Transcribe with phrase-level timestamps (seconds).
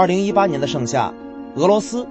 [0.00, 1.12] 二零一八年的盛夏，
[1.56, 2.06] 俄罗斯，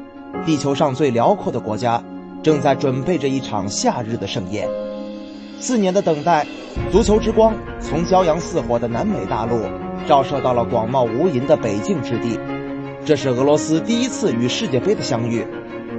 [0.45, 2.03] 地球上最辽阔的国家，
[2.43, 4.69] 正在准备着一场夏日的盛宴。
[5.59, 6.45] 四年的等待，
[6.91, 9.63] 足球之光从骄阳似火的南美大陆，
[10.07, 12.39] 照射到了广袤无垠的北境之地。
[13.03, 15.43] 这是俄罗斯第一次与世界杯的相遇，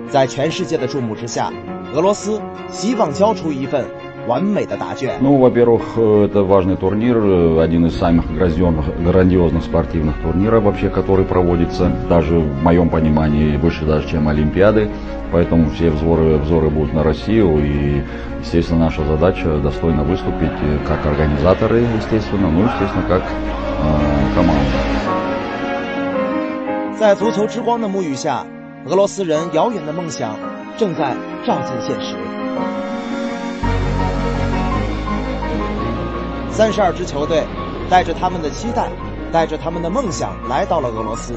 [0.09, 1.53] 在全世界的注目之下，
[1.93, 3.85] 俄罗斯希望交出一份。
[4.28, 5.12] 完美的答卷。
[5.22, 12.64] Ну, во-первых, это важный турнир, один из самых грандиозных спортивных турниров вообще, который проводится, даже в
[12.64, 14.90] моем понимании, выше даже, чем Олимпиады.
[15.32, 18.02] Поэтому все взоры, взоры будут на Россию, и,
[18.40, 20.52] естественно, наша задача достойно выступить
[20.88, 24.78] как организаторы, естественно, ну, естественно, как э, команда.
[26.98, 28.46] 在足球之光的沐浴下，
[28.88, 30.38] 俄罗斯人遥远的梦想
[30.78, 31.14] 正在
[31.46, 32.16] 照进现实。
[36.61, 37.43] 三十二支球队
[37.89, 38.91] 带着他们的期待，
[39.33, 41.33] 带着他们的梦想来到了俄罗斯。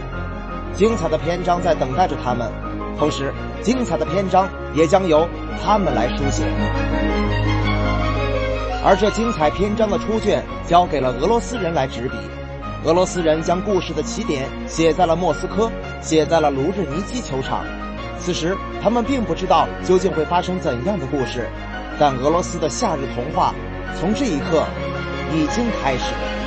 [0.74, 2.52] 精彩的篇章在等待着他们，
[3.00, 5.26] 同时，精彩的篇章也将由
[5.64, 6.44] 他们来书写。
[8.84, 12.18] 而这精彩篇章的出卷交给了俄罗斯人来执笔。
[12.84, 17.64] 俄罗斯人将故事的起点写在了莫斯科，写在了卢日尼基球场。
[18.20, 21.48] 此时，他们并不知道究竟会发生怎样的故事，
[21.98, 23.56] 但俄罗斯的夏日童话
[23.98, 24.66] 从这一刻。
[25.32, 26.44] 已经开始了。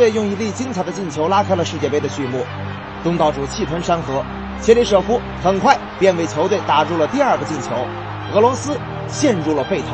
[0.00, 2.42] 队用一粒精彩的进球拉开了世界杯的序幕，
[3.04, 4.24] 东道主气吞山河，
[4.58, 7.68] 切里舍夫很快便为球队打入了第二个进球，
[8.32, 9.88] 俄罗斯陷入了沸腾。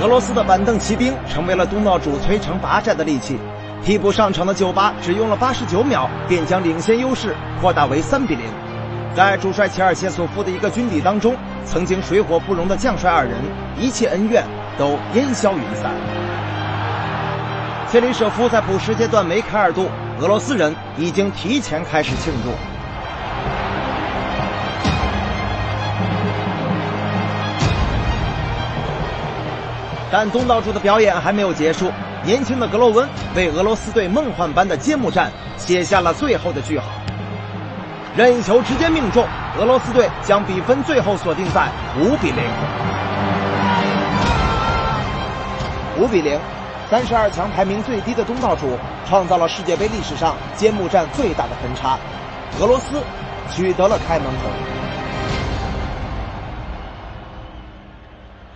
[0.00, 3.36] 俄罗斯的板凳骑兵成为了东道主摧城拔寨的利器，
[3.84, 8.46] 替补上场的九八只用了八十九秒便将领先优势扩大为三比零，
[9.16, 11.34] 在主帅齐尔切索夫的一个军礼当中，
[11.64, 13.34] 曾经水火不容的将帅二人
[13.76, 14.44] 一切恩怨。
[14.78, 15.92] 都烟消云散。
[17.90, 19.88] 切里舍夫在补时阶段梅开二度，
[20.20, 22.50] 俄罗斯人已经提前开始庆祝。
[30.10, 31.90] 但东道主的表演还没有结束，
[32.24, 36.84] 年轻的格洛温为俄罗斯队梦幻般的揭幕战写下了最后的句号。
[38.16, 39.26] 任意球直接命中，
[39.58, 41.68] 俄罗斯队将比分最后锁定在
[41.98, 42.93] 五比零。
[45.96, 46.40] 五比零，
[46.90, 48.76] 三十二强排名最低的东道主
[49.06, 51.96] 创造了世界杯历史上揭幕战最大的分差，
[52.60, 53.00] 俄罗斯
[53.52, 54.50] 取得了开门红。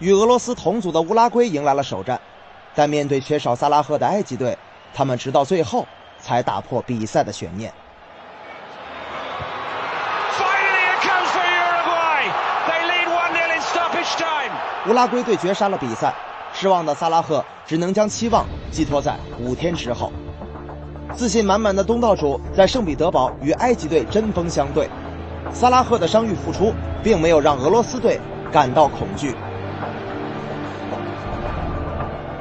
[0.00, 2.20] 与俄罗斯同组的乌拉圭迎来了首战，
[2.74, 4.58] 但面对缺少萨拉赫的埃及队，
[4.92, 5.86] 他们直到最后
[6.18, 7.72] 才打破比赛的悬念。
[14.88, 16.14] 乌拉圭队绝杀了比赛，
[16.52, 20.12] 失望的萨拉赫只能将期望寄托在五天之后。
[21.14, 24.88] 自信满满的东道主在圣彼得堡与埃及队针锋相对，
[25.52, 26.72] 萨拉赫的伤愈复出
[27.02, 28.20] 并没有让俄罗斯队
[28.52, 29.34] 感到恐惧。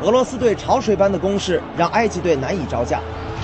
[0.02, 3.00] 俄罗斯队潮水般的攻势让埃及队难以招架，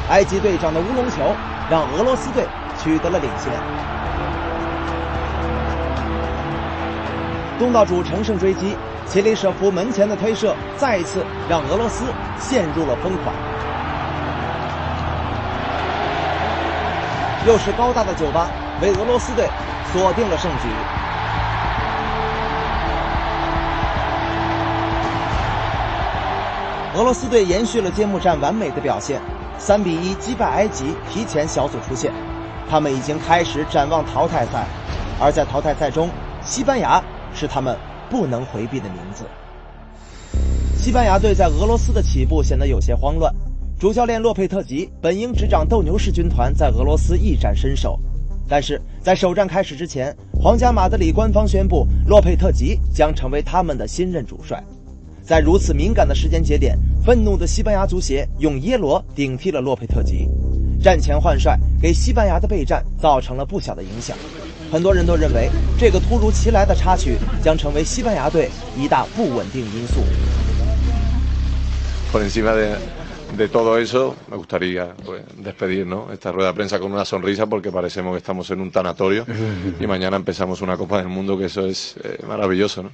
[0.10, 1.34] 埃及队长的乌龙球
[1.70, 2.46] 让俄罗斯队
[2.82, 3.54] 取得了领先。
[7.58, 8.76] 东道主乘胜追击，
[9.14, 12.04] 齐里舍夫门前的推射再一次让俄罗斯
[12.40, 13.36] 陷入了疯狂。
[17.46, 18.50] 又是高大的酒吧
[18.82, 19.48] 为俄罗斯队
[19.92, 20.68] 锁定了胜局。
[26.96, 29.22] 俄罗斯队延续了揭幕战完美的表现，
[29.60, 32.12] 三比一击败埃及，提前小组出线。
[32.68, 34.66] 他们已经开始展望淘汰赛，
[35.20, 36.10] 而在淘汰赛中，
[36.44, 37.00] 西班牙
[37.36, 37.78] 是他们
[38.10, 39.24] 不能回避的名字。
[40.78, 43.34] 西班牙队在俄罗斯的起步显得有些慌乱，
[43.80, 48.00] 主教练洛佩特吉本应执掌斗牛士军团在俄罗斯一展身手，
[48.48, 54.62] 但是在首战开始之前，皇家马德里官方宣布洛佩特吉将成为他们的新任主帅。
[55.22, 60.28] 在如此敏感的时间节点，愤怒的西班牙足协用耶罗顶替了洛佩特吉，
[60.82, 64.18] 战前换帅给西班牙的备战造成了不小的影响。
[64.74, 70.02] 很多人都认为，这个突如其来的插曲将成为西班牙队一大不稳定因素。
[72.12, 72.76] Por encima de
[73.38, 76.12] de todo eso, me gustaría pues, despedir ¿no?
[76.12, 79.28] esta rueda de prensa con una sonrisa porque parecemos que estamos en un tanatorio
[79.80, 82.90] y mañana empezamos una Copa del Mundo que eso es eh, maravilloso, ¿no?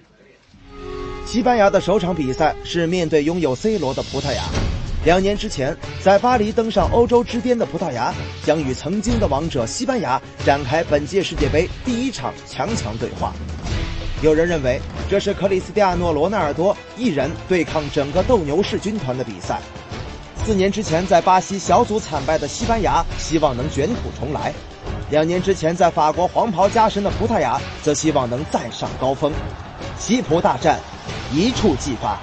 [1.25, 4.44] 西班牙的首场比赛是面对拥有 C 罗的葡萄牙。
[5.06, 8.13] 两年之前，在巴黎登上欧洲之巅的葡萄牙，
[8.44, 13.34] 将与曾经的王者西班牙展开本届世界杯第一场强强对话。
[14.22, 14.78] 有人认为，
[15.10, 19.62] 这是克里斯蒂亚诺·罗纳尔多一人对抗整个斗牛士军团的比赛。
[20.46, 24.51] 四年之前在巴西小组惨败的西班牙，希望能卷土重来；
[25.10, 29.31] 两年之前在法国黄袍加身的葡萄牙，则希望能再上高峰。
[29.98, 30.78] 西葡大战。
[31.31, 32.19] 一触即发。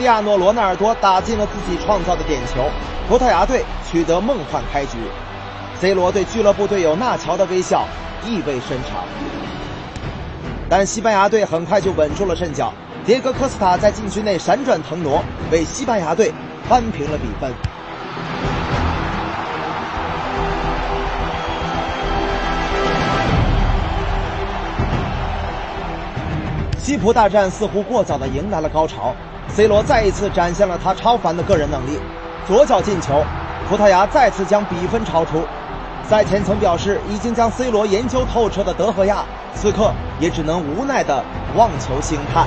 [0.00, 2.64] 克里斯蒂亚诺·罗纳尔多打进了自己创造的点球，
[3.06, 4.96] 葡萄牙队取得梦幻开局。
[5.78, 7.86] C 罗对俱乐部队友纳乔的微笑
[8.24, 9.04] 意味深长，
[10.70, 12.72] 但西班牙队很快就稳住了阵脚。
[13.06, 16.32] 迭戈·科斯塔在禁区内闪转腾挪，为西班牙队
[16.66, 17.52] 扳平了比分。
[26.78, 29.14] 西葡大战似乎过早的迎来了高潮。
[29.54, 31.98] C 罗再一次展现了他超凡的个人能力，
[32.46, 33.24] 左脚进球，
[33.68, 35.44] 葡萄牙再次将比分超出。
[36.08, 41.22] 赛前曾表示已经将 C 罗研究透彻的德赫亚，此刻也只能无奈的
[41.56, 42.46] 望球兴叹。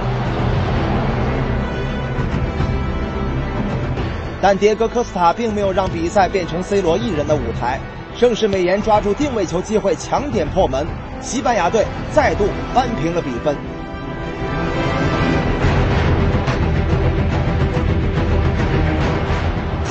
[4.42, 7.80] 但迭戈·科斯塔并没有让比赛变成 C 罗一人的舞台，
[8.16, 10.88] 盛世美颜抓住定位球机会强点破门，
[11.22, 13.56] 西班牙队再度扳平了比分。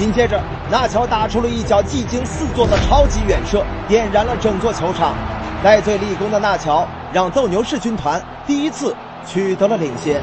[0.02, 5.14] 紧接着，纳乔打出了一脚技惊四座的超级远射，点燃了整座球场。
[5.62, 10.20] 戴罪立功的纳乔让斗牛士军团第一次取得了领先。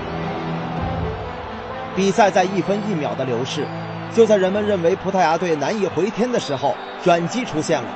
[1.96, 3.66] 比赛在一分一秒的流逝，
[4.14, 7.88] 就在人们认为葡萄牙队难以回天的时候，转机出现了。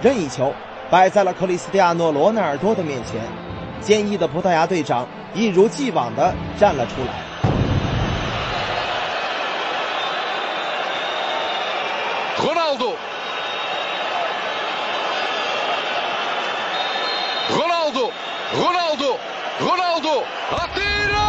[0.00, 0.54] 任意球
[0.88, 3.20] 摆在了克里斯蒂亚诺·罗纳尔多的面前，
[3.80, 7.31] 坚毅的葡萄牙队长一如既往地站了出来。
[12.72, 12.96] Ronaldo.
[17.50, 18.12] Ronaldo.
[18.54, 19.20] Ronaldo.
[19.60, 20.24] Ronaldo.
[20.50, 21.22] Atira!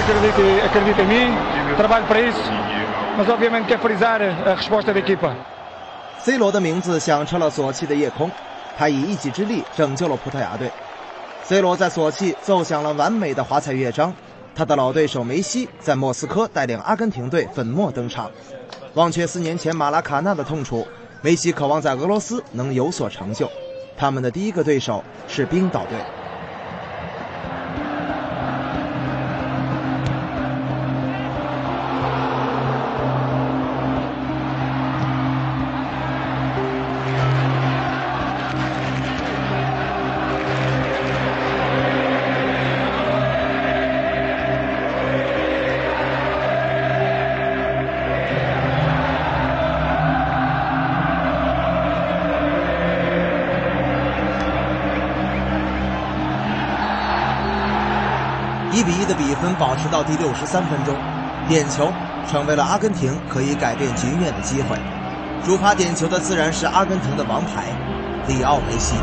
[0.00, 1.36] acredita, acredita em mim,
[1.76, 2.40] trabalho para isso,
[3.16, 5.36] mas obviamente quer frisar a resposta da equipa.
[6.22, 8.30] C 罗的名字响彻了索契的夜空，
[8.76, 10.70] 他以一己之力拯救了葡萄牙队。
[11.42, 14.14] C 罗在索契奏响了完美的华彩乐章，
[14.54, 18.30] 他的老对手梅西在莫斯科带领阿根廷队粉墨登场。
[18.94, 20.86] 忘却四年前马拉卡纳的痛楚，
[21.22, 23.50] 梅西渴望在俄罗斯能有所成就。
[23.96, 25.96] 他们的第一个对手是冰岛队。
[60.10, 60.92] 第六十三分钟，
[61.48, 61.88] 点球
[62.28, 64.76] 成为了阿根廷可以改变局面的机会。
[65.46, 67.66] 主罚点球的自然是阿根廷的王牌
[68.26, 68.96] 里奥梅西。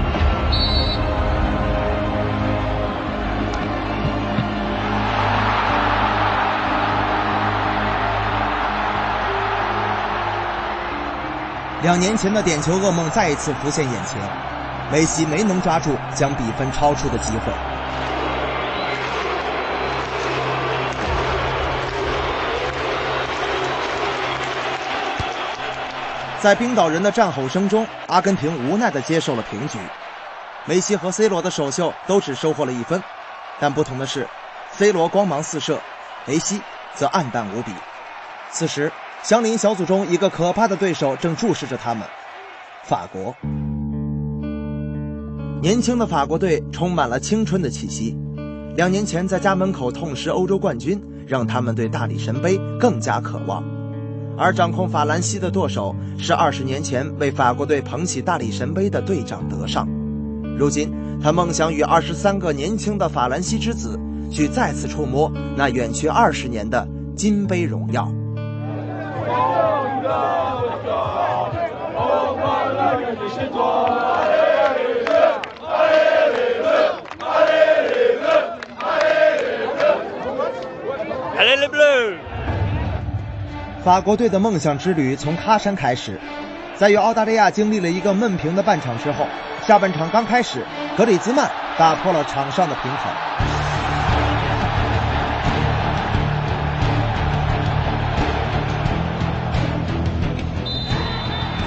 [11.84, 14.20] 两年前的点球噩梦再一次浮现眼前，
[14.92, 17.54] 梅西没能抓住将比分超出的机会。
[26.40, 29.80] 在冰岛人的战吼声中，阿根廷无奈地接受了平局。
[30.66, 33.02] 梅西和 C 罗的首秀都只收获了一分，
[33.60, 34.28] 但不同的是
[34.72, 35.80] ，C 罗光芒四射，
[36.26, 36.62] 梅西
[36.94, 37.72] 则黯淡无比。
[38.52, 38.92] 此时，
[39.24, 42.08] 相邻小组中一个可怕的对手正注视着他们——
[42.86, 43.36] 法国。
[45.60, 48.16] 年轻的法国队充满了青春的气息。
[48.76, 53.64] 两年前在家门口痛失欧洲冠军，让他们对大力神杯更加渴望。
[54.38, 59.88] 而掌控法兰西的舵手是二十年前为法国队捧起大力神杯的队长德尚，
[60.58, 64.00] 如今他梦想与二十三个年轻的法兰西之子
[64.32, 68.08] 去再次触摸那远去二十年的金杯荣耀。
[83.88, 86.20] 法国队的梦想之旅从喀山开始，
[86.76, 89.26] 在与澳大利亚经历了一个闷平的半场之后，
[89.66, 90.62] 下半场刚开始，
[90.98, 93.00] 格里兹曼打破了场上的平衡。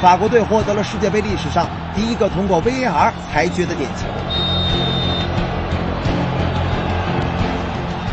[0.03, 4.07] 法国队获得了世界杯历史上第一个通过 VAR 裁决的点球。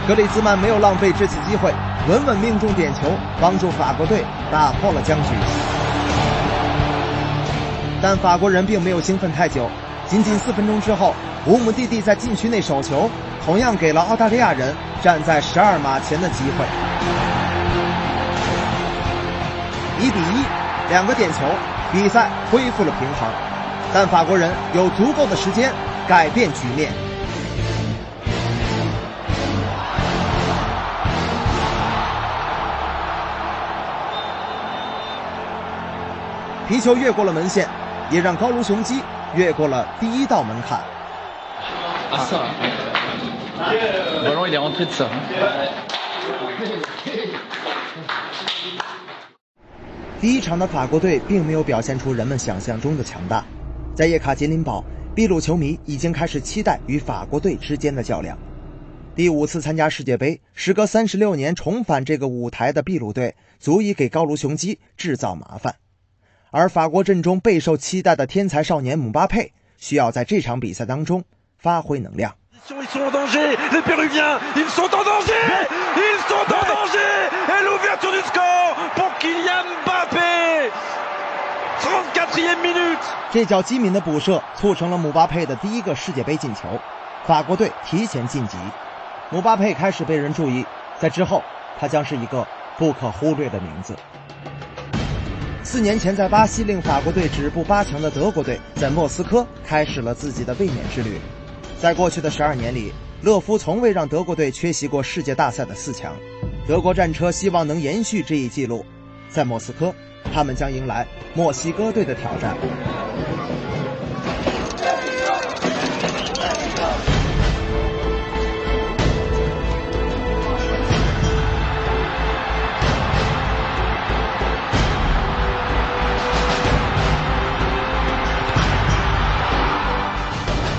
[0.07, 1.73] 格里兹曼没有浪费这次机会。
[2.07, 3.01] 稳稳命中点球，
[3.41, 5.29] 帮助法国队打破了僵局。
[8.01, 9.69] 但法国人并没有兴奋太久，
[10.07, 11.13] 仅仅四分钟之后，
[11.47, 13.09] 乌姆蒂蒂在禁区内手球，
[13.45, 14.73] 同样给了澳大利亚人
[15.03, 16.65] 站在十二码前的机会。
[19.99, 20.45] 一比一，
[20.89, 21.39] 两个点球，
[21.91, 23.27] 比赛恢复了平衡，
[23.93, 25.73] 但法国人有足够的时间
[26.07, 27.06] 改变局面。
[36.67, 37.65] 皮球越过了门线，
[38.11, 39.01] 也让高卢雄鸡
[39.33, 40.83] 越过了第一道门槛。
[50.19, 53.45] 第一场的法国队并没有表现出人们想象中的强大，
[53.95, 54.83] 在叶卡捷琳堡，
[55.15, 58.37] 秘鲁球迷已经开始期待与法国队之间的较量。
[59.15, 65.73] 第五次参加世界杯，时隔三十六年重返这个舞台的秘鲁队，足以给高卢雄鸡制造麻烦。
[66.49, 71.23] 而法国阵中备受期待的天才少年姆巴佩，需要在这场比赛当中
[71.57, 72.33] 发挥能量。
[83.31, 86.61] 这脚机敏的补射促成了姆巴佩的第一个世界杯进球，
[87.25, 88.57] 法国队提前晋级。
[89.29, 90.65] 姆巴佩开始被人注意，
[90.97, 91.43] 在之后
[91.77, 93.95] 他将是一个不可忽略的名字。
[95.69, 101.17] 四年前，在巴西令法国队止步八强的德国队，在莫斯科开始了自己的卫冕之旅。
[101.77, 106.15] 在过去的十二年里，勒夫从未让德国队缺席过世界大赛的四强。
[106.65, 108.85] 德国战车希望能延续这一记录。
[109.29, 109.93] 在莫斯科，
[110.33, 112.55] 他们将迎来墨西哥队的挑战。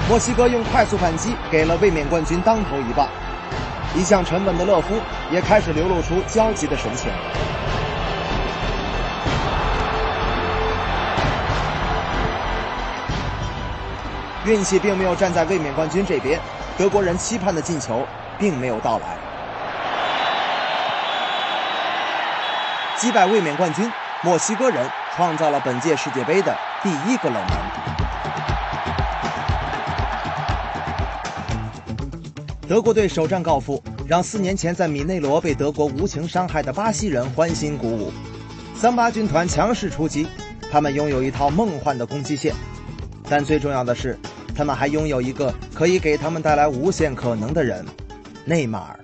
[0.09, 3.07] 墨西哥用快速反击给了卫冕冠军当头一棒，
[3.95, 4.95] 一向沉稳的勒夫
[5.31, 7.11] 也开始流露出焦急的神情。
[14.47, 16.41] 运气并没有站在卫冕冠军这边，
[16.79, 18.07] 德国人期盼的进球
[18.39, 19.19] 并没有到来。
[22.97, 27.88] 击败卫冕冠军墨西哥人，创造了本届世界杯的第一个冷门。
[32.69, 38.13] 德国队首战告负，让四年前在米内罗被德国无情伤害的巴西人欢欣鼓舞。
[38.77, 40.27] 桑巴军团强势出击，
[40.71, 42.55] 他们拥有一套梦幻的攻击线，
[43.27, 44.19] 但最重要的是。
[44.55, 47.87] 他们还拥有一个可以给他们带来无限可能的人——
[48.45, 49.01] 内马尔。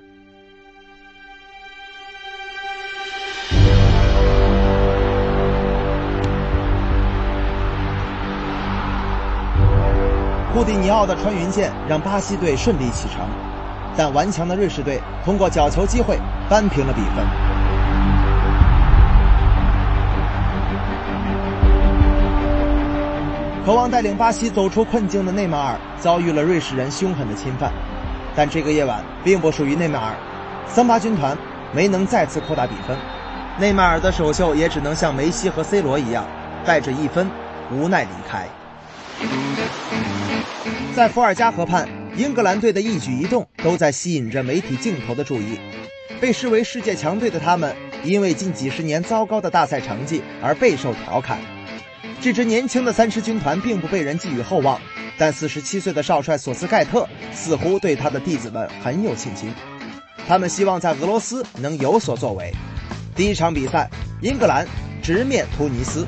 [10.52, 13.28] 库蒂尼奥的穿云箭让巴西队顺利启程，
[13.96, 17.24] 但顽强的瑞士队通过角球机会扳平了比分。
[23.64, 27.72] 渴望带领巴西走出困境的内马尔遭遇了瑞士人凶狠的侵犯，
[28.36, 30.14] 但这个夜晚并不属于内马尔，
[30.66, 31.34] 桑巴军团
[31.72, 32.94] 没能再次扩大比分，
[33.58, 36.26] 内马尔的首秀也只能像梅西和 C 罗一样，
[36.62, 37.26] 带着一分
[37.70, 38.46] 无奈离开。
[40.94, 45.58] 在伏尔加河畔，英格兰队的一举一动都在吸引着媒体镜头的注意，
[46.20, 47.74] 被视为世界强队的他们，
[48.04, 51.40] 因为近几十年糟糕的大赛成绩而备受调侃。
[52.20, 54.80] 这支年轻的三狮军团并不被人寄予厚望，
[55.18, 59.52] 但四十七岁的少帅索斯盖特似乎对他的弟子们很有信心。
[60.28, 62.52] 他们希望在俄罗斯能有所作为。
[63.16, 63.90] 第一场比赛，
[64.22, 64.64] 英格兰
[65.02, 66.06] 直面突尼斯。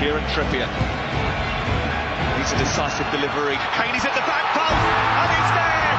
[0.00, 0.64] Kieran Trippier.
[2.40, 3.60] He's a decisive delivery.
[3.76, 5.92] Kane is at the back post, and it's there!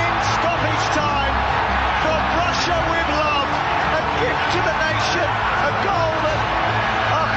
[0.00, 1.36] In stoppage time,
[2.00, 3.50] from Russia with love,
[3.92, 6.63] a gift to the nation, a goal that,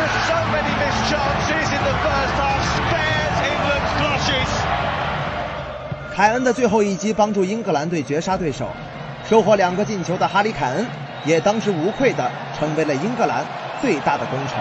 [0.08, 4.52] after so many missed chances in the first half, spares England's blushes.
[6.16, 8.70] 凯恩的最后一击帮助英格兰队绝杀对手，
[9.28, 10.86] 收获两个进球的哈里凯恩
[11.26, 13.46] 也当之无愧的成为了英格兰
[13.82, 14.58] 最大的功臣。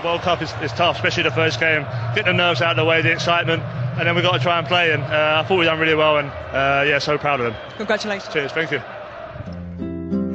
[0.00, 1.84] The World Cup is, is tough, especially the first game.
[2.14, 3.60] Get the nerves out of the way, the excitement,
[3.98, 4.92] and then we've got to try and play.
[4.92, 7.54] And uh, I thought we done really well, and uh, yeah, so proud of them.
[7.76, 8.32] Congratulations.
[8.32, 8.80] Cheers, thank you.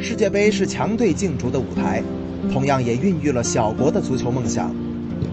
[0.08, 2.04] 世界杯是强队竞逐的舞台，
[2.54, 4.72] 同样也孕育了小国的足球梦想。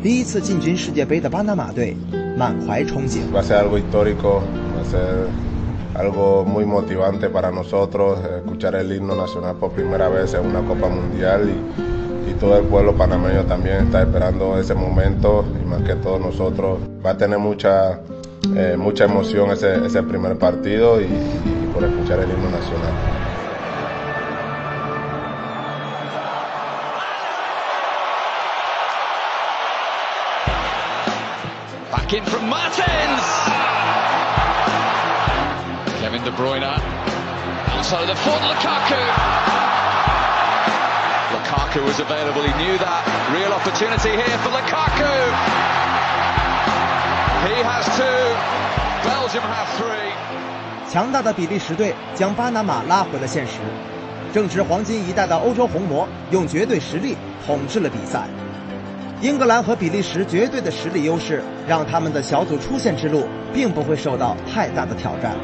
[0.03, 1.95] 第一次进军世界杯的巴拿马队
[2.39, 3.21] 满怀憧憬。
[3.31, 4.41] Va a ser algo histórico,
[4.75, 5.29] va a ser
[5.93, 10.89] algo muy motivante para nosotros escuchar el himno nacional por primera vez en una Copa
[10.89, 15.97] Mundial y y todo el pueblo panameño también está esperando ese momento y más que
[15.97, 18.01] todos nosotros va a tener mucha
[18.57, 23.22] eh, mucha emoción ese, ese primer partido y, y por escuchar el himno nacional.
[32.12, 33.24] Back in from Martins.
[36.02, 36.68] Kevin De Bruyne
[37.72, 39.00] outside of the foot, Lukaku.
[41.32, 42.44] Lukaku was available.
[42.44, 43.04] He knew that.
[43.32, 45.16] Real opportunity here for Lukaku.
[47.48, 48.28] He has two.
[49.08, 50.12] Belgium have three.
[50.92, 53.60] 强大的比利时队将巴拿马拉回了现实。
[54.34, 58.28] 正值黄金一代的欧洲红魔用绝对实力统治了比赛。
[59.23, 65.37] 英格兰和比利时绝对的实力优势，让他们的小组出线之路并不会受到太大的挑战。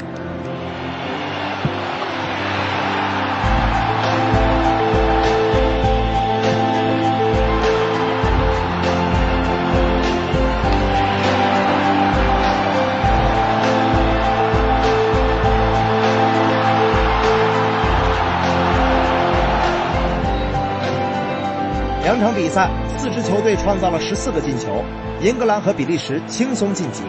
[22.19, 24.85] 两场比赛，四支球队创造了十四个进球，
[25.23, 27.05] 英格兰和比利时轻松晋级。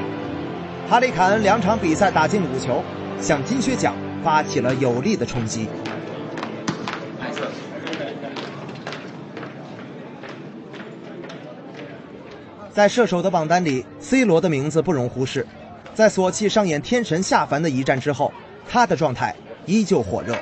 [0.88, 2.84] 哈里凯恩两场比赛打进五球，
[3.20, 5.68] 向金靴奖发起了有力的冲击。
[12.72, 15.44] 在射手的榜单里，C 罗的名字不容忽视。
[15.96, 18.32] 在索契上演天神下凡的一战之后，
[18.70, 20.36] 他的状态依旧火热。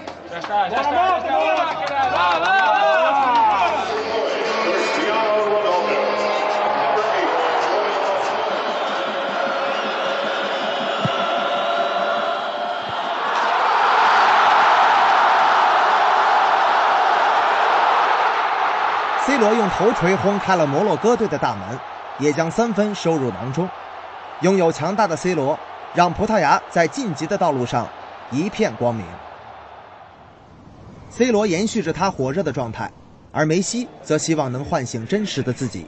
[19.27, 21.77] C 罗用头锤轰开了摩洛哥队的大门，
[22.17, 23.67] 也将三分收入囊中。
[24.39, 25.59] 拥有强大的 C 罗，
[25.93, 27.85] 让葡萄牙在晋级的道路上
[28.31, 29.05] 一片光明。
[31.09, 32.89] C 罗延续着他火热的状态，
[33.33, 35.85] 而梅西则希望能唤醒真实的自己。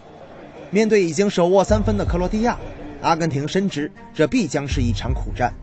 [0.70, 2.58] 面对已经手握三分的克罗地亚，
[3.02, 5.54] 阿根廷深知这必将是一场苦战。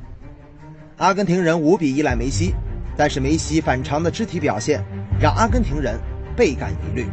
[0.97, 2.55] 阿根廷人无比依赖梅西，
[2.97, 4.83] 但是梅西反常的肢体表现
[5.21, 6.01] 让阿根廷人
[6.35, 7.07] 倍感疑虑。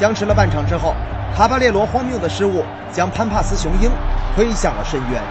[0.00, 0.94] 僵持了半场之后。
[1.36, 3.88] 卡巴列罗荒谬的失误将潘帕斯雄鹰
[4.34, 5.22] 推向了深渊，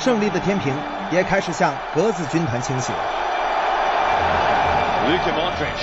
[0.00, 0.74] 胜利的天平
[1.12, 2.92] 也开始向格子军团倾斜。
[5.06, 5.80] Luka Modric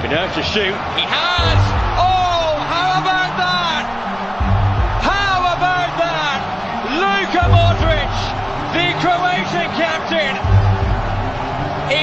[0.00, 0.74] can have to shoot.
[0.96, 1.60] He has.
[1.98, 2.29] Oh,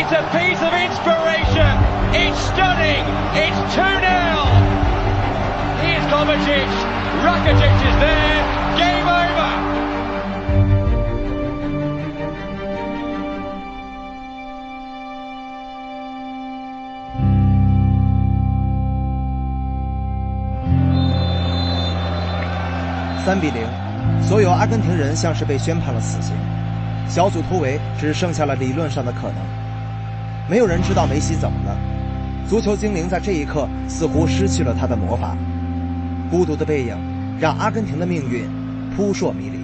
[0.09, 1.73] It's a piece of inspiration.
[2.15, 3.03] It's stunning.
[3.35, 3.83] It's 2 0.
[5.83, 6.71] Here's Kovacic.
[7.27, 8.39] Rakitic is there.
[8.77, 9.51] Game over.
[23.25, 23.67] 三比零，
[24.25, 26.33] 所有阿根廷人像是被宣判了死刑，
[27.09, 29.56] 小组突围只剩下了理论上的可能。
[30.49, 31.77] 没有人知道梅西怎么了，
[32.47, 35.35] 足球精灵在这一刻似乎失去了他的魔法，
[36.31, 36.95] 孤独的背影
[37.37, 38.49] 让阿根廷的命运
[38.95, 39.57] 扑朔迷离。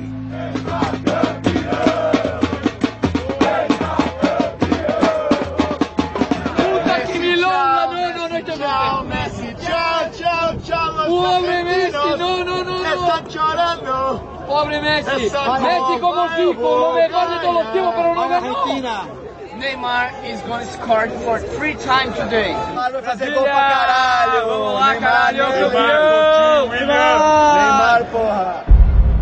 [19.64, 22.54] 内马尔 is going to score for three times today.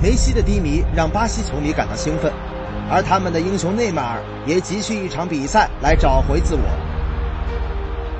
[0.01, 2.33] 梅西的低迷让巴西球迷感到兴奋，
[2.89, 6.61] 而他们的英雄内马尔也急需一场比赛来找回自我。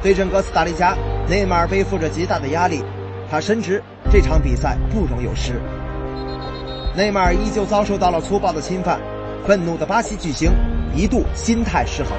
[0.04, 0.96] 对阵哥斯达黎加，
[1.28, 2.84] 内马尔背负着极大的压力，
[3.32, 3.82] 他深知
[4.12, 5.60] 这场比赛不容有失。
[6.96, 9.00] 内马尔依旧遭受到了粗暴的侵犯，
[9.44, 10.52] 愤怒的巴西巨星。
[10.96, 12.12] 一度心态失衡。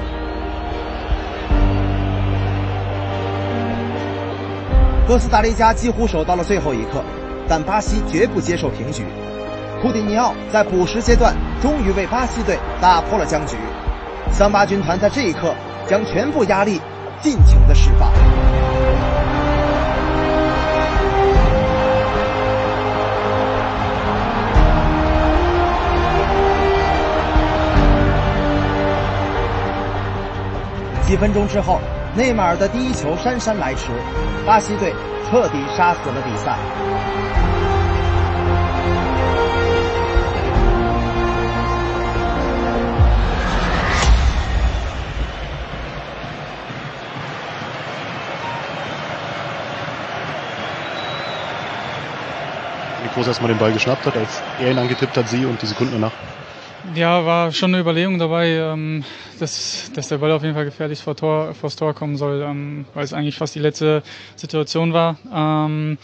[5.07, 7.03] 哥斯达黎加几乎守到了最后一刻，
[7.47, 9.03] 但巴西绝不接受平局。
[9.81, 13.57] 库蒂尼奥在补时阶段终于为巴西队打破了僵局，
[14.31, 15.53] 桑巴军团在这一刻
[15.87, 16.79] 将全部压力
[17.21, 18.11] 尽情的释放。
[31.13, 31.79] 几分钟之后，
[32.15, 33.91] 内马尔的第一球姗姗来迟，
[34.47, 34.91] 巴西队
[35.29, 36.57] 彻底杀死了比赛。
[53.03, 55.91] Wie groß erstmal den Ball geschnappt hat, als er ihn angetippt hat, sie und die Sekunden
[55.93, 56.11] danach.
[56.94, 59.04] Ja, war schon eine Überlegung dabei, ähm,
[59.40, 62.86] dass, dass der Ball auf jeden Fall gefährlich vor Tor, vors Tor kommen soll, ähm,
[62.94, 64.02] weil es eigentlich fast die letzte
[64.36, 65.16] Situation war.
[65.32, 65.98] Ähm,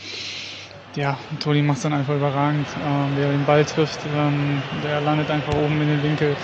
[0.94, 5.30] ja, Toni macht es dann einfach überragend, ähm, wer den Ball trifft, ähm, der landet
[5.30, 6.36] einfach oben in den Winkel.《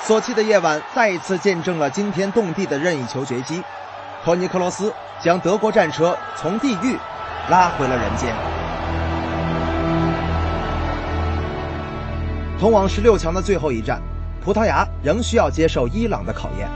[0.00, 3.62] 索契的夜晚》再一次见证了惊天动地的任意球绝击，
[4.24, 4.90] 托尼克罗斯
[5.22, 6.98] 将德国战车从地狱
[7.49, 8.33] 拉回了人间。
[12.59, 14.01] 通往十六强的最后一站，
[14.41, 16.69] 葡萄牙仍需要接受伊朗的考验，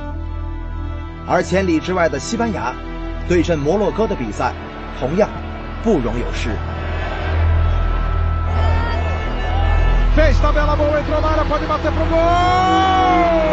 [1.26, 2.74] 而千里之外的西班牙
[3.30, 4.52] 对阵摩洛哥的比赛
[5.00, 5.30] 同样
[5.82, 6.50] 不容有失。
[10.18, 10.26] 巴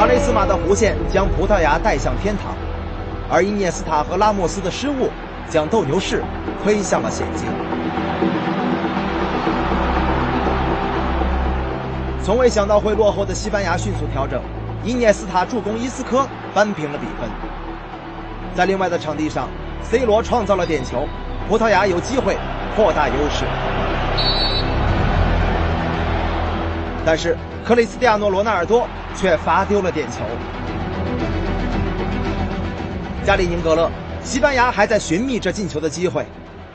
[0.07, 2.57] 雷斯马的弧线将葡萄牙带向天堂，
[3.31, 5.11] 而伊涅斯塔和拉莫斯的失误
[5.49, 6.23] 将斗牛士
[6.63, 7.49] 推向了险境。
[12.23, 14.41] 从未想到会落后的西班牙迅速调整，
[14.83, 17.29] 伊涅斯塔助攻伊斯科扳平了比分。
[18.55, 19.49] 在另外的场地上
[19.83, 21.07] ，C 罗创造了点球，
[21.49, 22.39] 葡萄牙有机会
[22.75, 23.45] 扩大优势，
[27.05, 30.25] 但是克里斯蒂亚诺·罗纳尔多却罚丢了点球。
[33.25, 33.91] 加里宁格勒，
[34.25, 36.27] 西班牙还在寻觅着进球的机会，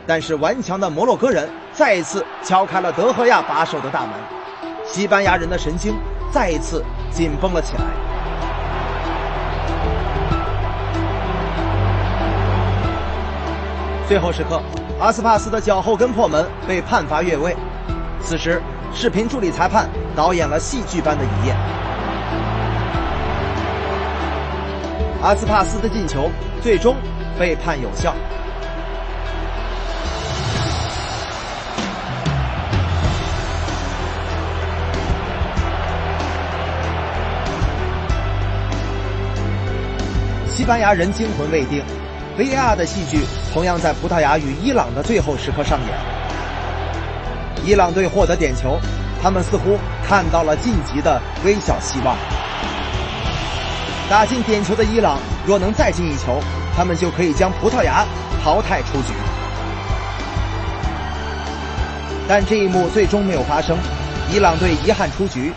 [0.05, 4.11] 但是顽强的摩洛哥人再一次敲开了德赫亚把守的大门，
[4.85, 5.95] 西班牙人的神经
[6.31, 7.81] 再一次紧绷了起来。
[14.07, 14.61] 最后时刻，
[14.99, 17.55] 阿斯帕斯的脚后跟破门被判罚越位。
[18.21, 18.61] 此时，
[18.93, 21.55] 视频助理裁判导演了戏剧般的一夜。
[25.21, 26.29] 阿斯帕斯的进球
[26.61, 26.95] 最终
[27.39, 28.13] 被判有效。
[40.47, 41.81] 西班牙人惊魂未定
[42.37, 43.23] ，VAR 的戏剧
[43.53, 45.89] 同样在葡萄牙与伊朗的最后时刻上演。
[47.65, 48.77] 伊朗队获得点球，
[49.23, 52.15] 他们似乎看到了晋级的微小希望。
[54.09, 56.41] 打进点球的伊朗，若能再进一球，
[56.79, 58.05] 他们就可以将葡萄牙
[58.41, 59.11] 淘汰出局。
[62.25, 63.77] 但这一幕最终没有发生，
[64.31, 65.51] 伊朗队遗憾出局，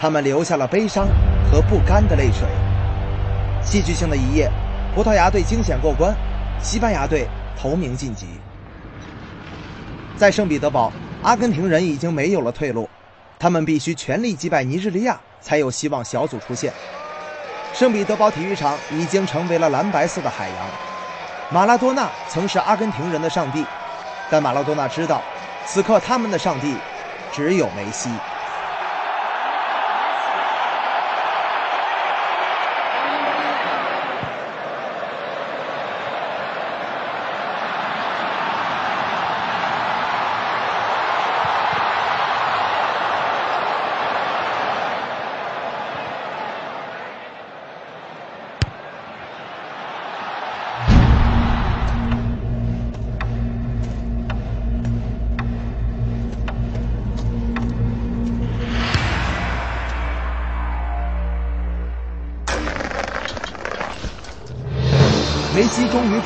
[0.00, 1.06] 他们留下了悲伤
[1.48, 2.48] 和不甘的泪水。
[3.62, 4.50] 戏剧性的一夜，
[4.96, 6.12] 葡萄牙队惊险过关，
[6.60, 8.26] 西班牙队头名晋级。
[10.16, 12.90] 在圣彼得堡，阿根廷人已经没有了退路，
[13.38, 16.74] 他们必须全力击败尼日利亚，才有希望小组出线。
[17.74, 20.70] 圣彼得堡体育场已经成为了蓝白色的海洋。
[21.50, 23.66] 马拉多纳曾是阿根廷人的上帝，
[24.30, 25.20] 但马拉多纳知道，
[25.66, 26.78] 此刻他们的上帝
[27.32, 28.16] 只有梅西。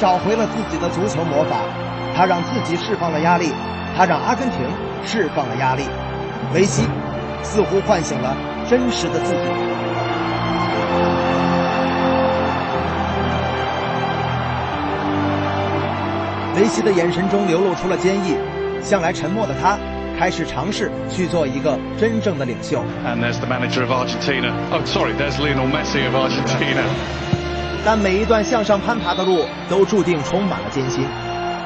[0.01, 1.57] 找回了自己的足球魔法，
[2.17, 3.53] 他让自己释放了压力，
[3.97, 4.59] 他让阿根廷
[5.05, 5.83] 释放了压力。
[6.55, 6.85] 梅西
[7.43, 8.37] 似乎唤醒了
[8.69, 9.41] 真实的自己。
[16.55, 18.37] 梅西的眼神中流露出了坚毅，
[18.83, 19.77] 向来沉默的他
[20.19, 22.83] 开始尝试去做一个真正的领袖。
[23.05, 24.53] And there's the manager of Argentina.
[24.71, 26.85] Oh, sorry, there's Lionel Messi of Argentina.
[27.85, 31.07] 但每一段向上攀爬的路都注定充满了艰辛。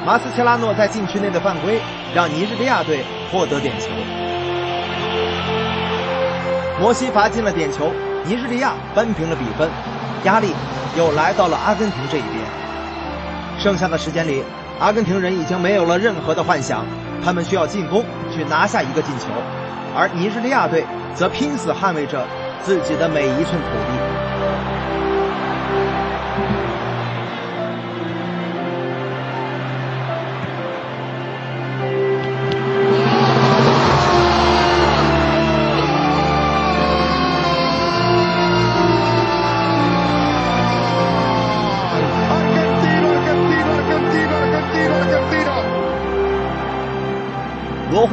[0.05, 1.79] 马斯切拉诺在禁区内的犯规
[2.13, 3.87] 让尼日利亚队获得点球，
[6.79, 7.91] 摩西罚进了点球，
[8.25, 9.69] 尼日利亚扳平了比分，
[10.25, 10.53] 压力
[10.97, 12.43] 又来到了阿根廷这一边。
[13.57, 14.43] 剩下的时间里，
[14.79, 16.85] 阿根廷人已经没有了任何的幻想，
[17.23, 18.03] 他们需要进攻
[18.35, 19.27] 去拿下一个进球，
[19.95, 20.83] 而尼日利亚队
[21.15, 22.25] 则拼死捍卫着
[22.61, 24.22] 自己的每一寸土地。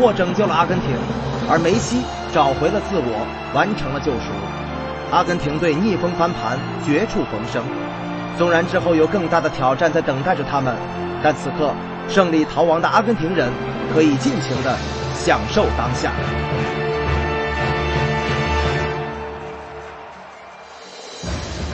[0.00, 0.88] 罗霍拯救了阿根廷，
[1.46, 2.00] 而梅西
[2.32, 4.32] 找回了自我，完成了救赎。
[5.12, 7.62] 阿根廷队逆风翻盘，绝处逢生。
[8.38, 10.74] 纵然之后有更大的挑战在等待着他们，
[11.22, 11.74] 但此刻
[12.08, 13.52] 胜利逃亡的阿根廷人
[13.92, 14.74] 可以尽情的
[15.14, 16.12] 享受当下。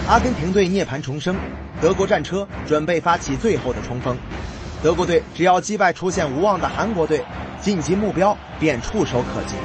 [0.09, 1.37] 阿根廷队涅槃重生，
[1.81, 4.19] 德国战车准备发起最后的冲锋。
[4.83, 7.25] 德国队只要击败出现无望的韩国队，
[7.67, 9.57] 晋级目标便触手可及。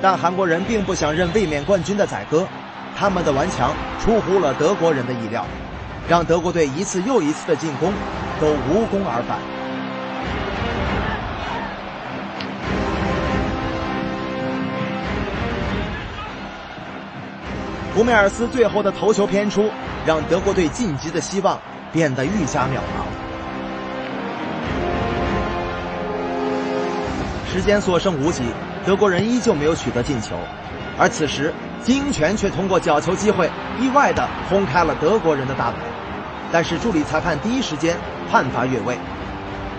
[0.00, 2.46] 但韩国人并不想认卫冕冠军的宰割，
[2.96, 5.44] 他们的顽强出乎了德国人的意料，
[6.08, 7.92] 让德国队一次又一次的进攻
[8.40, 9.40] 都无功而返。
[17.92, 19.68] 胡梅尔斯最后的头球偏出，
[20.06, 21.58] 让德国队晋级的希望
[21.92, 23.27] 变得愈加渺茫。
[27.50, 28.42] 时间所剩无几，
[28.84, 30.36] 德国人依旧没有取得进球，
[30.98, 35.76] 而此时金英权却通过角球机会，意外的轰开了德国人的大门。
[36.52, 37.96] 但是助理裁判第一时间
[38.30, 38.98] 判罚越位，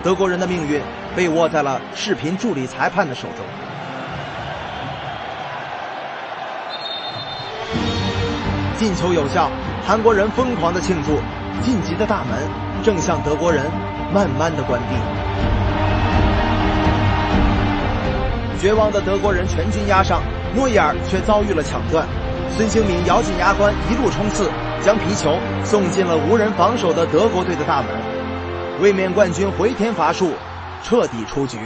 [0.02, 0.80] 德国人的命运
[1.14, 3.44] 被握在了视频助理裁判的手中。
[8.76, 9.48] 进球有效，
[9.86, 11.20] 韩国人疯狂的庆祝，
[11.62, 12.48] 晋级的大门
[12.82, 13.70] 正向德国人
[14.12, 15.19] 慢慢的关闭。
[18.60, 20.20] 绝望的德国人全军压上，
[20.54, 22.06] 诺伊尔却遭遇了抢断，
[22.54, 24.50] 孙兴民咬紧牙关一路冲刺，
[24.84, 27.88] 将皮球送进了无人防守的德国队的大门。
[28.82, 30.32] 卫冕冠军回天乏术，
[30.82, 31.56] 彻底出局。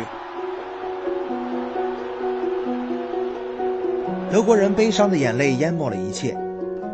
[4.30, 6.36] 德国人悲伤的眼泪淹没了一切。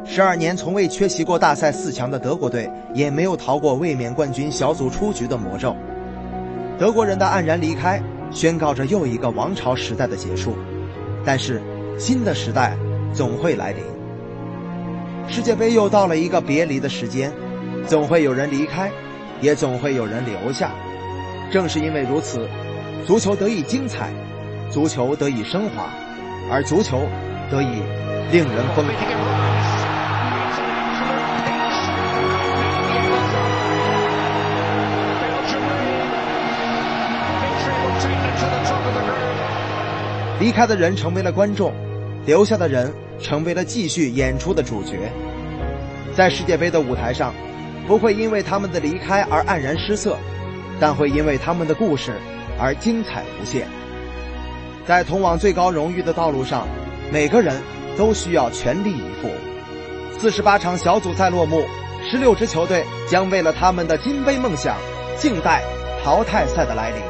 [0.03, 5.77] 十二年从未缺席过大赛四强的德国队，也没有逃过卫冕冠军小组出局的魔咒。
[6.79, 10.57] 德国人的黯然离开，宣告着又一个王朝时代的结束。
[11.25, 11.61] 但是，
[11.99, 12.77] 新的时代
[13.13, 13.85] 总会来临。
[15.29, 17.33] 世界杯又到了一个别离的时间，
[17.87, 18.91] 总会有人离开，
[19.41, 20.73] 也总会有人留下。
[21.53, 22.49] 正是因为如此，
[23.07, 24.11] 足球得以精彩，
[24.71, 25.91] 足球得以升华，
[26.51, 27.03] 而足球
[27.51, 27.83] 得以
[28.33, 29.80] 令人疯狂。
[40.41, 41.71] 离开的人成为了观众，
[42.25, 45.13] 留下的人成为了继续演出的主角。
[46.17, 47.35] 在世界杯的舞台上，
[47.87, 50.17] 不会因为他们的离开而黯然失色，
[50.81, 52.15] 但会因为他们的故事
[52.59, 53.69] 而精彩无限。
[54.87, 56.67] 在通往最高荣誉的道路上，
[57.13, 57.61] 每个人
[57.99, 59.29] 都需要全力以赴。
[60.19, 61.67] 四十八场小组赛落幕，
[62.11, 64.79] 十六支球队将为了他们的金杯梦想，
[65.19, 65.63] 静待
[66.03, 67.10] 淘汰赛的来临。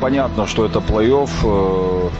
[0.00, 2.10] Понятно, что это плей-офф, э,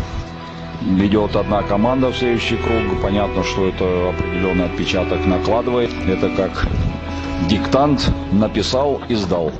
[0.96, 3.02] ведет одна команда в следующий круг.
[3.02, 5.90] Понятно, что это определенный отпечаток накладывает.
[6.08, 6.66] Это как
[7.48, 9.52] диктант написал и сдал.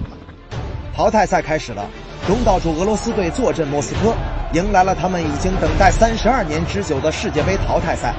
[0.97, 1.85] 淘汰赛开始了，
[2.27, 4.15] 东道主俄罗斯队坐镇莫斯科，
[4.55, 8.15] 迎来了他们已经等待三十二年之久的世界杯淘汰赛。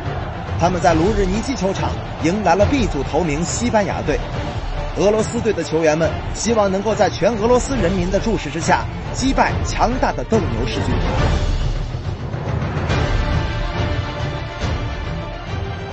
[0.59, 1.89] 他们在卢日尼基球场
[2.23, 4.19] 迎来了 B 组头名西班牙队。
[4.97, 11.00] 俄罗斯队的球员们希望能够在全俄罗斯人民的注视之下 击败强大的斗牛士军团。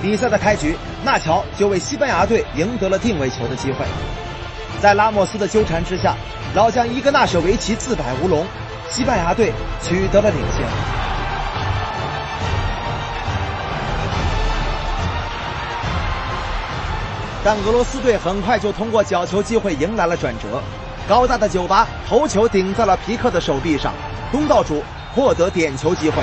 [0.02, 3.84] 比赛的开局，纳乔就为西班牙队赢得了定位球的机会。
[4.80, 6.14] 在拉莫斯的纠缠之下，
[6.54, 8.46] 老将伊格纳舍维奇自摆乌龙，
[8.88, 9.52] 西班牙队
[9.82, 10.64] 取得了领先。
[17.44, 20.62] 但俄罗斯队很快就通过角球机会迎来了转折，
[21.10, 23.92] 高大的九八头球顶在了皮克的手臂上，
[24.30, 24.80] 东道主
[25.12, 26.22] 获得点球机会。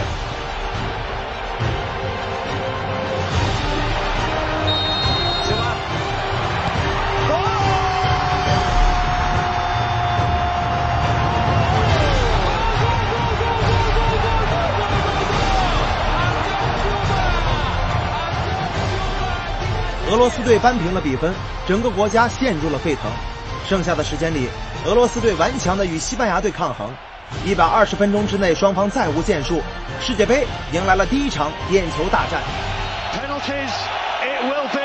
[20.10, 21.34] 俄罗斯队扳平了比分，
[21.68, 23.12] 整个国家陷入了沸腾。
[23.68, 24.48] 剩下的时间里，
[24.86, 26.90] 俄罗斯队顽强的与西班牙队抗衡。
[27.44, 29.62] 一百二十分钟之内，双方再无建树，
[30.00, 32.40] 世界杯迎来了第一场点球大战。
[33.12, 33.74] Penalties,
[34.24, 34.80] it will be.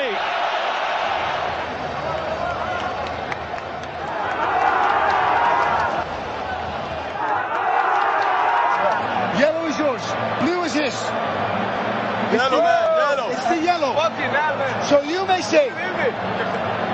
[9.39, 10.01] Yellow is yours.
[10.41, 10.93] Blue is his.
[12.33, 13.31] Yellow, man, yellow.
[13.31, 13.93] It's the yellow.
[13.93, 14.83] Fucking hell, man.
[14.89, 15.71] So you may say.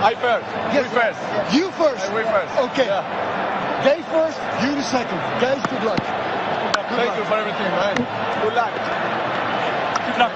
[0.01, 0.45] I first.
[0.73, 0.83] Yes.
[0.83, 1.19] We first.
[1.53, 2.09] You first.
[2.09, 2.57] I we first.
[2.71, 2.87] Okay.
[2.87, 3.03] Yeah.
[3.83, 5.19] They first, you the second.
[5.39, 5.99] Guys, good luck.
[6.95, 7.95] Thank you for everything, man.
[8.41, 8.71] Good luck.
[10.05, 10.31] Good luck.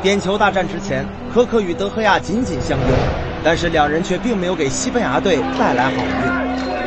[0.00, 2.88] 点球大战之前，科克与德赫亚紧紧相拥，
[3.42, 6.77] 但是两人却并没有给西班牙队带来好运。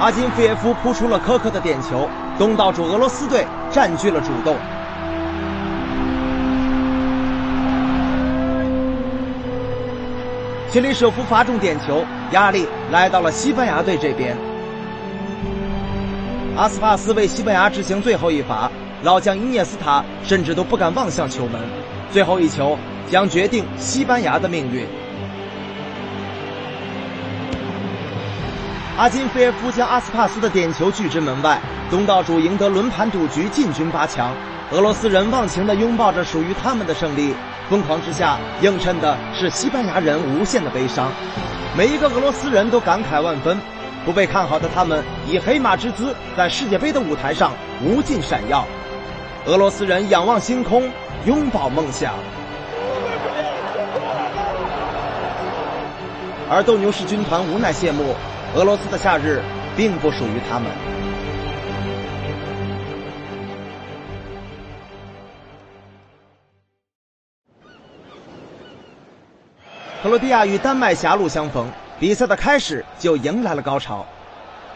[0.00, 4.56] 阿金福耶夫扑出了苛刻的点球东道主俄罗斯队占据了主动。
[10.72, 14.34] 切利舍夫罚中点球压力来到了西班牙队这边。
[16.56, 18.70] 阿斯帕斯为西班牙执行最后一罚
[19.02, 21.60] 老将伊涅斯塔甚至都不敢望向球门。
[22.10, 22.78] 最后一球
[23.10, 24.99] 将决定西班牙的命运。
[29.00, 31.58] 阿金菲耶夫将阿斯帕斯的点球拒之门外，
[31.90, 34.30] 东道主赢得轮盘赌局，进军八强。
[34.72, 37.34] 俄罗斯人忘情地拥抱着属于他们的胜利。
[37.70, 41.10] 疯狂之下，映衬的是西班牙人无限的悲伤。
[41.74, 43.58] 每一个俄罗斯人都感慨万分，
[44.04, 48.66] 不被看好的他们以黑马之姿在世界杯的舞台上无尽闪耀。
[49.46, 50.92] 俄罗斯人仰望星空，
[51.24, 52.12] 拥抱梦想。
[56.50, 58.14] 而斗牛士军 团无奈谢幕，
[58.52, 59.40] 俄罗斯的夏日
[59.76, 60.68] 并不属于他们。
[70.02, 71.70] 克罗地亚与丹麦狭路相逢，
[72.00, 74.04] 比赛的开始就迎来了高潮。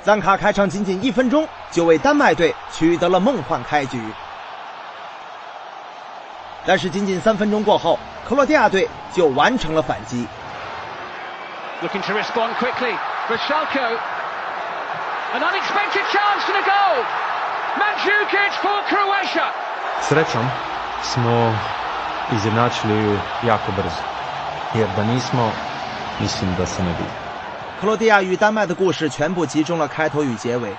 [0.02, 3.98] 赞卡开场仅仅一分钟，就为丹麦队取得了梦幻开局。
[6.64, 7.98] 但是仅仅三分钟过后，
[8.28, 10.26] 克罗地亚队就完成了反击。
[11.82, 12.94] Looking to respond quickly,
[13.28, 13.88] Rashalko.
[15.32, 16.96] An unexpected chance and a goal.
[17.80, 19.48] Mandzukic for Croatia.
[20.08, 20.46] Srećom
[21.02, 21.54] smo
[22.36, 24.02] izjednačili jako brzo.
[24.74, 25.50] jer da nismo,
[26.20, 27.04] mislim da se ne bi.
[27.80, 30.76] 克罗地亚与丹麦的故事全部集中了开头与结尾。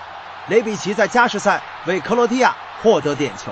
[0.47, 3.51] 雷比奇在加时赛为克罗地亚获得点球。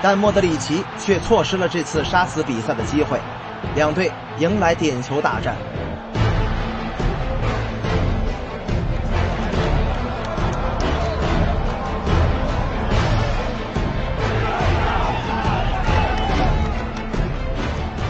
[0.00, 3.18] 但莫德里奇却错失了这次杀死比赛的机会，
[3.74, 5.56] 两队迎来点球大战。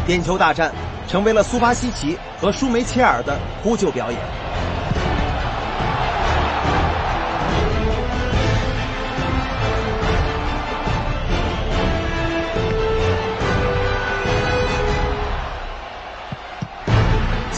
[0.07, 0.73] 点球大战
[1.07, 4.21] 成为了苏巴西奇和舒梅切尔的呼救表演。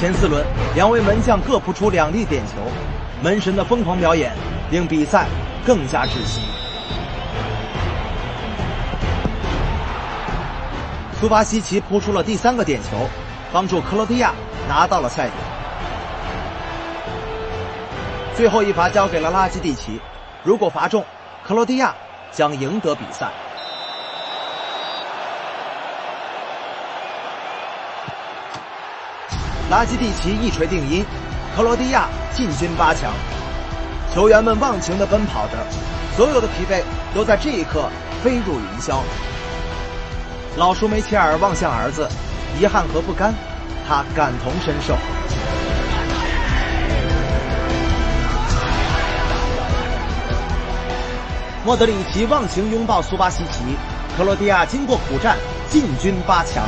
[0.01, 0.43] 前四轮，
[0.75, 2.53] 两位门将各扑出两粒点球，
[3.23, 4.33] 门神的疯狂表演
[4.71, 5.27] 令比赛
[5.63, 6.41] 更加窒息。
[11.21, 13.07] 苏巴西奇扑出了第三个点球，
[13.53, 14.33] 帮助克罗地亚
[14.67, 15.35] 拿到了赛点。
[18.35, 20.01] 最后一罚交给了拉基蒂奇，
[20.43, 21.05] 如果罚中，
[21.47, 21.95] 克罗地亚
[22.33, 23.29] 将赢得比赛。
[29.71, 31.05] 拉基蒂奇一锤定音，
[31.55, 33.13] 克罗地亚进军八强。
[34.13, 35.53] 球员们忘情地奔跑着，
[36.17, 36.83] 所有的疲惫
[37.15, 37.89] 都在这一刻
[38.21, 38.99] 飞入云霄。
[40.57, 42.09] 老舒梅切尔望向儿子，
[42.59, 43.33] 遗憾和不甘，
[43.87, 44.97] 他感同身受。
[51.65, 53.63] 莫德里奇忘情拥抱苏巴西奇，
[54.19, 55.37] 克罗地亚经过苦战
[55.71, 56.65] 进军八强。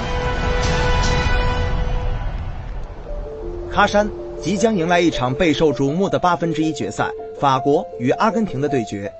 [3.72, 4.08] 喀山
[4.38, 7.10] 即将迎来一场备受瞩目的八分之一决赛——
[7.40, 9.10] 法国与阿根廷的对决。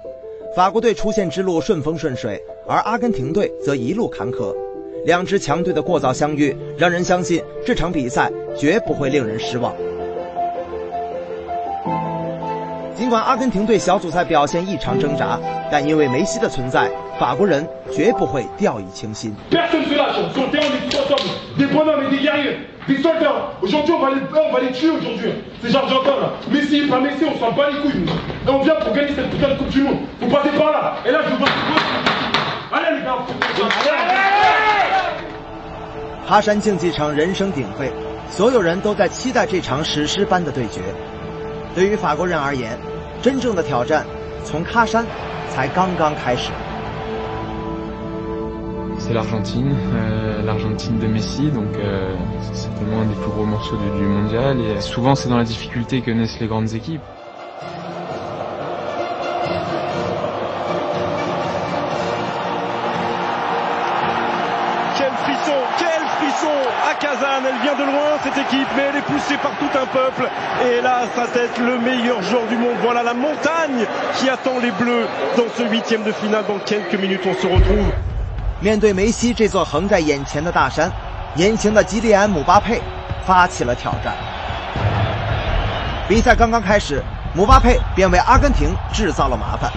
[0.55, 2.39] 法国队出线之路顺风顺水。
[2.65, 4.55] 而阿根廷队则一路坎坷，
[5.05, 9.75] 两支强队的过早相遇，让人相信这场比赛绝不会令人失望。
[13.03, 15.37] 尽管阿根廷队小组赛表现异常挣扎，
[15.73, 16.89] 但因为梅西的存在，
[17.19, 19.35] 法国人绝不会掉以轻心。
[36.25, 37.93] 哈山竞技场人声鼎沸，
[38.31, 40.81] 所有人都在期待这场史诗般的对决。
[41.75, 42.79] 对于法国人而言，
[43.23, 44.05] 真正的挑战
[44.45, 45.07] 从喀山
[45.49, 46.51] 才刚刚开始。
[48.99, 49.75] C'est l'Argentine,
[50.45, 51.69] l'Argentine de Messi, donc
[52.53, 54.61] c'est vraiment un des plus gros morceaux du mondial.
[54.61, 57.01] Et souvent, c'est dans la difficulté que naissent les grandes équipes.
[67.45, 70.29] Elle vient de loin cette équipe, mais elle est poussée par tout un peuple.
[70.65, 72.77] Et là, à sa tête, le meilleur joueur du monde.
[72.83, 75.07] Voilà la montagne qui attend les Bleus
[75.37, 76.45] dans ce huitième de finale.
[76.47, 77.93] Dans quelques minutes, on se retrouve.
[78.61, 80.91] 面对梅西这座横在眼前的大山，
[81.35, 82.81] 年轻的吉利安·姆巴佩
[83.27, 84.15] 发起了挑战。
[86.09, 87.03] 比赛刚刚开始，
[87.35, 89.71] 姆巴佩便为阿根廷制造了麻烦。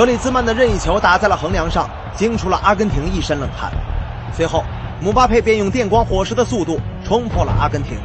[0.00, 1.86] 格里兹曼的任意球打在了横梁上
[2.16, 3.70] 惊出了阿根廷一身冷汗。
[4.32, 4.64] 随后
[4.98, 7.98] 姆巴佩便用电光火石的速度冲破了阿根廷。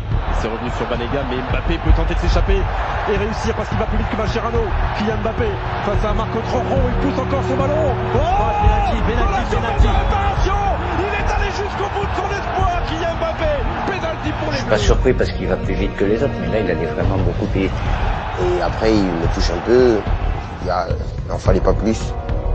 [20.65, 21.99] Il y a, il n'en fallait pas plus.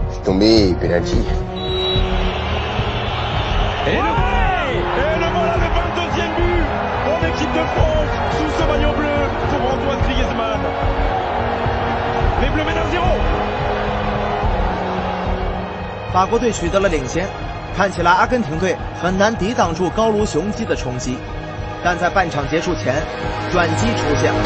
[0.08, 1.22] Je suis tombé, penalty.
[3.86, 4.66] Et le voilà
[4.98, 6.66] Et le voilà le 22e but
[7.06, 9.16] en équipe de France sous ce maillot bleu
[9.48, 10.60] pour Antoine Griezmann.
[12.42, 13.04] Les Bleus mènent à 0.
[16.12, 17.28] 法国队取得了领先，
[17.76, 21.16] 看起来阿根廷队很难抵挡住高卢雄鸡的冲击，
[21.84, 23.00] 但在半场结束前，
[23.52, 24.40] 转机出现了。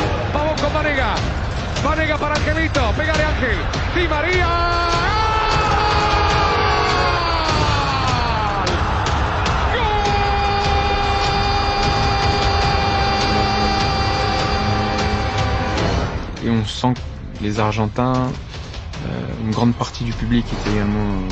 [1.84, 2.16] Vanega.
[2.18, 2.80] Para Angelito.
[16.44, 18.12] Et on sent que les Argentins,
[19.06, 21.28] euh, une grande partie du public était également euh,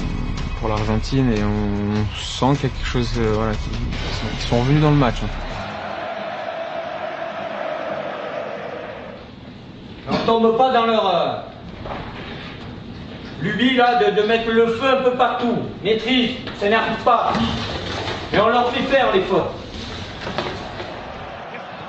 [0.59, 3.70] pour l'Argentine et on sent qu'il y a quelque chose, euh, voilà, qui,
[4.34, 5.16] ils sont revenus dans le match.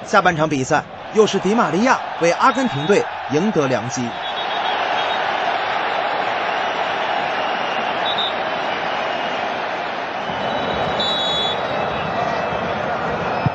[0.03, 0.83] 下半场比赛
[1.13, 4.09] 又是迪玛利亚为阿根廷队赢得良机。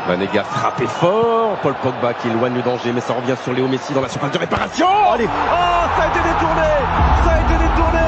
[0.09, 3.92] Vanega frappé fort, Paul Pogba qui éloigne le danger, mais ça revient sur Léo Messi
[3.92, 4.88] dans la surface de réparation.
[5.12, 5.28] Allez.
[5.28, 6.62] Oh, ça a été détourné,
[7.24, 8.00] ça a été détourné,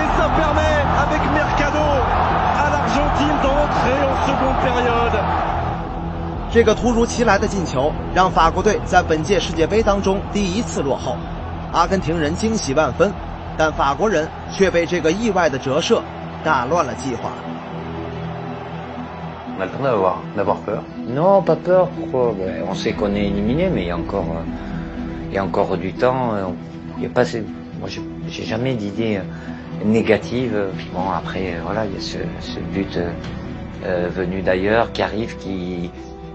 [0.00, 1.78] et ça permet avec Mercado
[2.58, 5.22] à l'Argentine d'entrer en seconde période.
[6.50, 11.16] 这个突如其来的进球让法国队在本届世界杯当中第一次落后，
[11.72, 13.12] 阿根廷人惊喜万分，
[13.56, 16.02] 但法国人却被这个意外的折射
[16.42, 17.30] 打乱了计划。
[19.56, 20.82] On a le temps d'avoir, peur.
[21.08, 21.88] Non, pas peur.
[21.88, 22.34] Pourquoi?
[22.38, 25.44] Ben, On sait qu'on est éliminé, mais il y a encore, euh, il y a
[25.44, 26.34] encore du temps.
[26.34, 26.44] euh,
[26.98, 27.10] Il y a
[27.80, 27.88] moi,
[28.28, 30.54] j'ai jamais d'idée euh, négative.
[30.92, 32.98] Bon, après, voilà, il y a ce, but
[34.14, 35.90] venu d'ailleurs qui arrive, qui,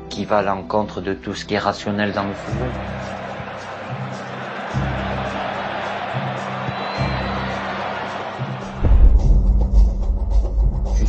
[0.09, 2.69] qui va à l'encontre de tout ce qui est rationnel dans le football.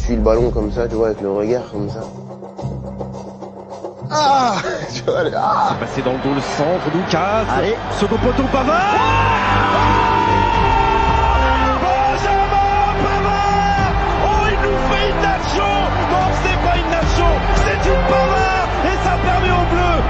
[0.07, 1.99] suis le ballon comme ça, tu vois, avec le regard comme ça.
[4.09, 4.55] Ah
[4.93, 7.43] Tu vois, allez, ah C'est passé dans le dos le centre, Lucas.
[7.57, 7.75] Allez.
[7.99, 8.77] Second poteau, Pavard.
[11.83, 13.91] Benjamin Pavard
[14.23, 15.73] Oh, il nous fait une nation
[16.11, 20.01] Non, ce n'est pas une nation, c'est une Pavard Et ça permet aux Bleus,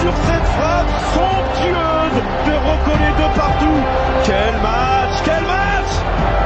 [0.00, 3.80] sur cette frappe somptueuse, de recoller de partout.
[4.22, 5.92] Quel match Quel match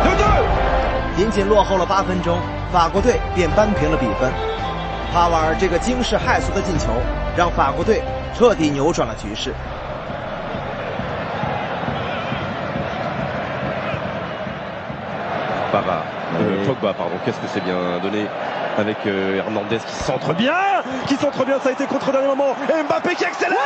[0.04, 0.64] De deux
[1.16, 2.40] 仅仅落后了八分钟，
[2.71, 4.31] 法国队便扳平了比分。
[5.11, 6.93] 帕瓦尔这个惊世骇俗的进球，
[7.35, 8.01] 让法国队
[8.37, 9.53] 彻底扭转了局势。
[15.71, 16.01] Pavard,
[16.39, 18.27] euh, Pogba, pardon, qu'est-ce que c'est bien donné
[18.77, 20.53] avec euh, Hernandez qui centre bien,
[21.05, 23.57] qui centre bien, ça a été contre dernier moment, et Mbappé qui accélère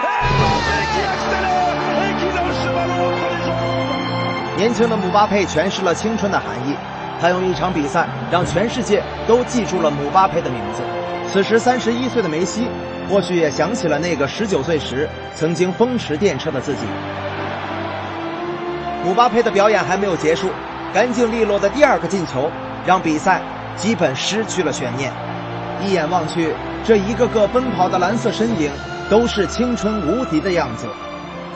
[0.00, 6.76] Mbappé qui accélère et qui lâche le ballon entre les jambes 年轻的姆巴佩诠释了青春的含义，
[7.20, 10.82] 他用一场比赛让全世界都记住了姆巴佩的名字。
[11.32, 12.68] 此时三十一岁的梅西，
[13.10, 16.82] 或许也想起了那个十九岁时曾经风驰电掣的自己。
[19.04, 20.48] 姆巴佩的表演还没有结束，
[20.92, 22.50] 干净利落的第二个进球
[22.86, 23.42] 让比赛
[23.76, 25.12] 基本失去了悬念。
[25.82, 26.54] 一眼望去，
[26.84, 28.70] 这一个个奔跑的蓝色身影
[29.10, 30.86] 都是青春无敌的样子，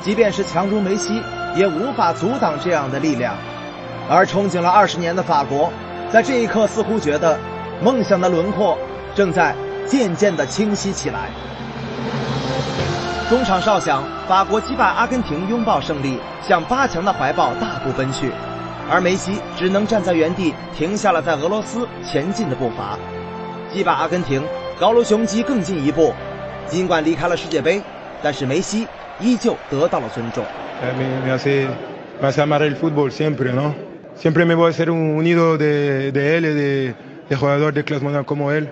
[0.03, 1.23] 即便是强如梅西，
[1.55, 3.35] 也无法阻挡这样的力量。
[4.09, 5.71] 而憧憬了二十年的法国，
[6.11, 7.39] 在这一刻似乎觉得
[7.83, 8.79] 梦想的轮廓
[9.15, 9.55] 正在
[9.87, 11.29] 渐渐的清晰起来。
[13.29, 18.33] 中场哨响，法国击败阿根廷，拥抱胜利，向八强的怀抱大步奔去。
[18.91, 22.99] 而梅西只能站在原地，停下了在俄罗斯前进的步伐。
[23.71, 24.43] 击败阿根廷，
[24.81, 26.15] 高卢雄鸡更进一步。
[26.67, 27.83] 尽管离开了世界杯，
[28.23, 28.89] 但是梅西
[29.21, 30.43] 依旧得到了尊重。
[34.19, 34.45] Siempre.
[34.45, 36.95] me voy a ser un, un ídolo de, de él, y de,
[37.29, 38.69] de jugador de clase mundial como él.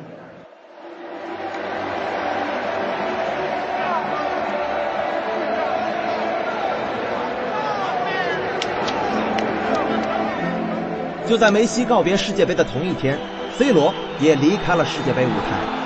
[11.27, 13.19] 就在梅西告别世界杯的同一天
[13.59, 15.86] ，C 罗也离开了世界杯舞台。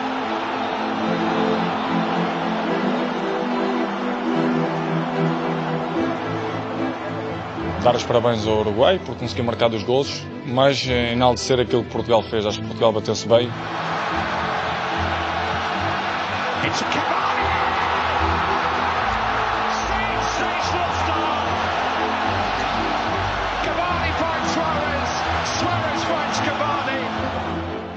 [7.83, 12.21] dar os parabéns ao Uruguai por conseguir marcar dos gols, mas enaltecer aquilo que Portugal
[12.23, 12.45] fez.
[12.45, 13.49] Acho que Portugal bateu-se bem.
[26.43, 26.85] Cavani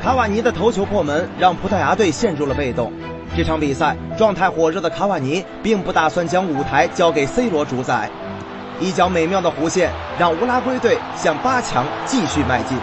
[0.01, 2.93] 卡瓦尼的头球破门，让葡萄牙队陷入了被动。
[3.37, 8.09] 这场比赛状态火热的卡瓦尼并不打算将舞台交给 C 罗主宰。
[8.80, 12.78] 一脚美妙的弧线，让乌拉圭队向八强继续迈进。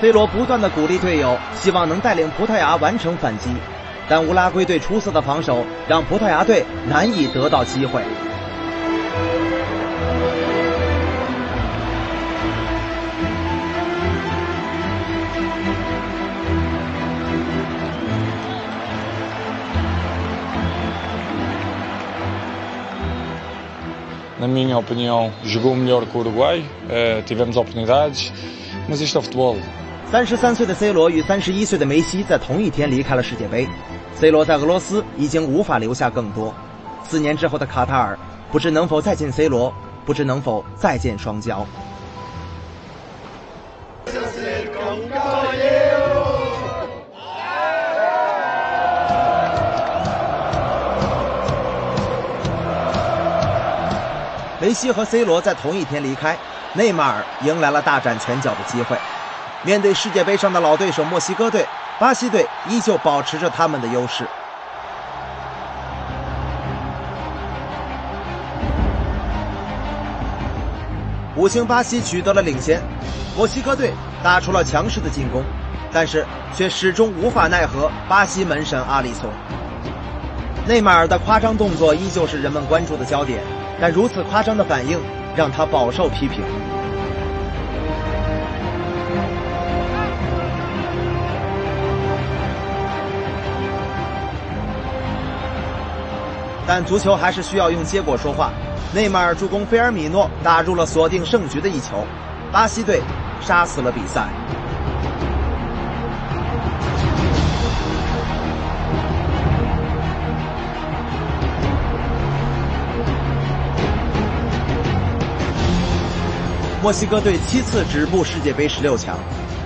[0.00, 3.48] C 罗不断的鼓励队友，希望能带领葡萄牙完成反击，
[4.08, 8.02] 但乌拉圭队出色的防守让葡萄牙队难以得到机会。
[24.38, 28.32] Na minha opinião, jogou melhor que o Uruguai, uh, tivemos oportunidades,
[28.88, 29.56] mas isto é futebol.
[30.10, 33.66] 三十三岁的 C 罗与三十一岁的梅西在同一天离开了世界杯。
[34.14, 36.54] C 罗在俄罗斯已经无法留下更多。
[37.02, 38.18] 四年之后的卡塔尔，
[38.52, 39.74] 不知能否再见 C 罗，
[40.04, 41.64] 不知能否再见双骄。
[54.76, 56.36] 西和 C 罗在同一天离开，
[56.74, 58.94] 内马尔迎来了大展拳脚的机会。
[59.62, 61.66] 面对世界杯上的老对手墨西哥队，
[61.98, 64.26] 巴西队依旧保持着他们的优势。
[71.34, 72.82] 五星巴西取得了领先，
[73.34, 75.42] 墨西哥队打出了强势的进攻，
[75.90, 79.30] 但是却始终无法奈何巴西门神阿里松。
[80.66, 83.42] 内马尔的夸张动作依旧是人们关注的焦点。
[83.80, 84.98] 但如此夸张的反应
[85.36, 86.42] 让他饱受批评。
[96.66, 98.50] 但足球还是需要用结果说话。
[98.94, 102.04] 内马尔助攻菲尔米诺打入了锁定胜局的一球，
[102.50, 103.02] 巴西队
[103.40, 104.26] 杀死了比赛。
[116.86, 119.18] 墨西哥队七次止步世界杯十六强，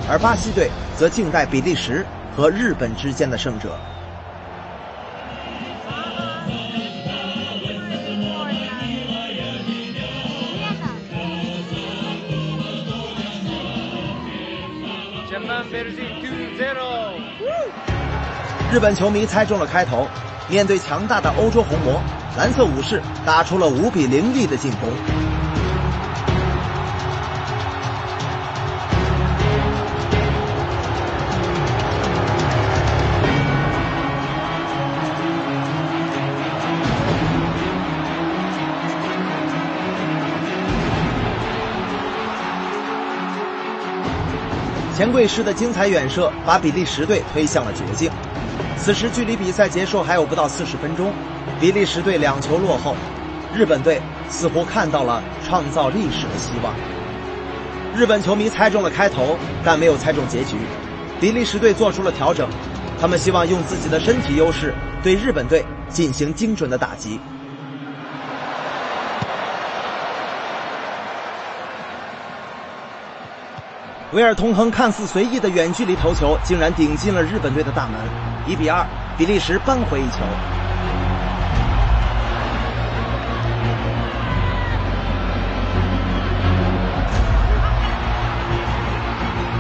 [0.09, 3.79] 而巴西队则静待比利时和日本之间的胜者。
[18.73, 20.09] 日本球迷猜中了开头，
[20.49, 22.01] 面对强大的欧洲红魔，
[22.39, 25.30] 蓝色武士打出了无比凌厉的进攻。
[45.01, 48.11] 钱柜师的精彩远射把比利时队推向了绝境。
[48.77, 51.11] 此时距离比赛结束还有不到四十分钟，
[51.59, 52.95] 比利时队两球落后，
[53.55, 53.99] 日本队
[54.29, 56.75] 似乎看到了创造历史的希望。
[57.97, 60.59] 日本球迷猜中了开头，但没有猜中结局。
[61.19, 62.47] 比利时队做出了调整，
[63.01, 67.19] 他们希望用自己的身体优势对日本队进行精准的打击。
[74.13, 77.95] 维尔通亨看似随意的远距离头球，竟然顶进了日本队的大门。
[78.45, 78.85] 一比二，
[79.17, 80.19] 比利时扳回一球。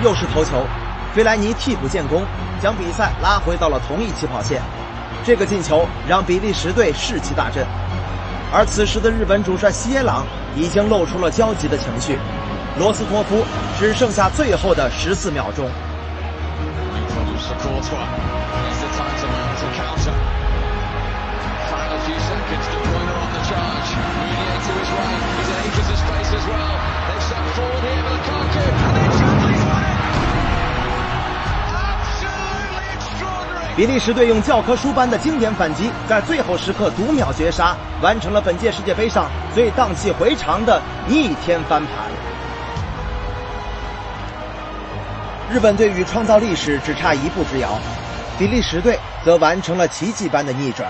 [0.03, 0.67] 又是头球，
[1.15, 2.25] 费莱尼替补建功，
[2.61, 4.61] 将比赛拉回到了同一起跑线。
[5.25, 7.65] 这个进球让比利时队士气大振，
[8.53, 10.27] 而此时的日本主帅西耶朗
[10.57, 12.19] 已经露出了焦急的情绪。
[12.81, 13.45] 罗斯托夫
[13.79, 15.69] 只剩下最后的十四秒钟。
[33.77, 42.30] 比利时队用教科书般的经典反击，在最后时刻读秒绝杀，完成了本届世界杯上最荡气回肠的逆天翻盘。
[45.53, 47.77] 日本队与创造历史只差一步之遥，
[48.39, 50.89] 比利时队则完成了奇迹般的逆转。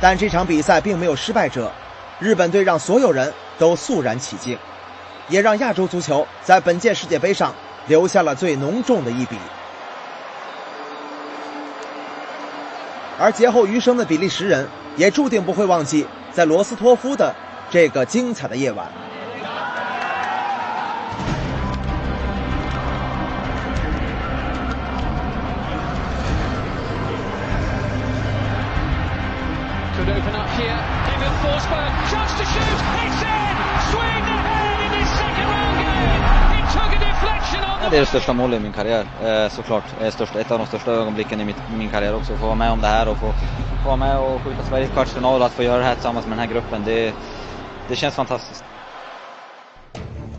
[0.00, 1.72] 但这场比赛并没有失败者，
[2.20, 4.56] 日本队让所有人都肃然起敬，
[5.28, 7.52] 也让亚洲足球在本届世界杯上
[7.88, 9.36] 留下了最浓重的一笔。
[13.18, 17.34] 而劫后余生的比利时人也注定不会忘记在罗斯托夫的
[17.72, 18.86] 这个精彩的夜晚。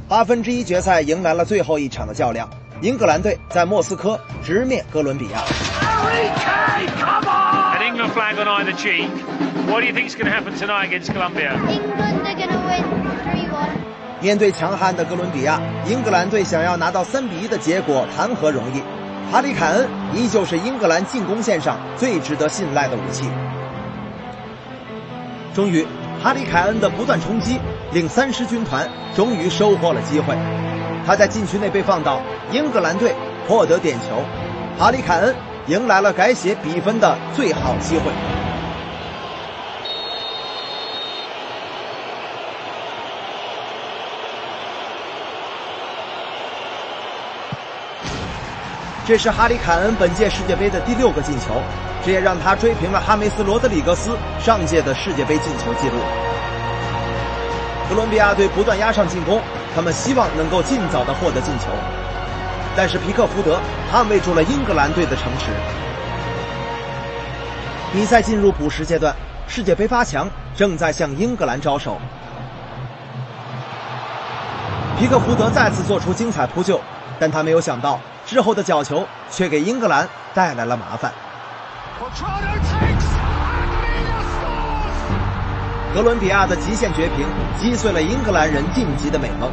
[0.08, 2.50] 八分之一决赛迎来了最后一场的较量
[2.82, 5.44] 英格兰队在莫斯科直面哥伦比亚。
[7.96, 9.10] An England flag on either cheek.
[9.72, 11.54] What do you think is going to happen tonight against Colombia?
[11.70, 12.84] England are going to win
[13.24, 13.70] 3-1.
[14.20, 18.84] 面对强悍的哥伦比亚，英格兰队想要拿到三比一的结果谈何容易？
[19.32, 23.30] 哈里凯恩依旧是英格兰进攻线上最值得信赖的武器。
[25.54, 25.88] 终于，
[26.22, 27.58] 哈里凯恩的不断冲击
[27.94, 30.36] 令三狮军团终于收获了机会。
[31.08, 32.20] 他在禁区内被放倒，
[32.52, 33.16] 英格兰队
[33.48, 34.22] 获得点球，
[34.78, 35.34] 哈里凯恩
[35.68, 38.12] 迎来了改写比分的最好机会。
[49.08, 51.62] 这是哈里凯恩本届世界杯的第六个进球，
[52.04, 55.96] 这也让他追平了哈梅斯·罗德里格斯上届的世界杯进球纪录。
[57.88, 59.40] 哥伦比亚队不断压上进攻，
[59.76, 61.66] 他们希望能够尽早的获得进球，
[62.78, 63.60] 但是皮克福德
[63.92, 65.52] 捍卫住了英格兰队的城池。
[67.94, 69.16] 比赛进入补时阶段，
[69.48, 71.98] 世界杯八强正在向英格兰招手。
[74.98, 76.80] 皮克福德再次做出精彩扑救，
[77.20, 78.00] 但他没有想到。
[78.26, 81.12] 之后的角球却给英格兰带来了麻烦。
[85.94, 87.26] 哥伦比亚的极限绝平
[87.58, 89.50] 击碎了英格兰人晋级的美梦。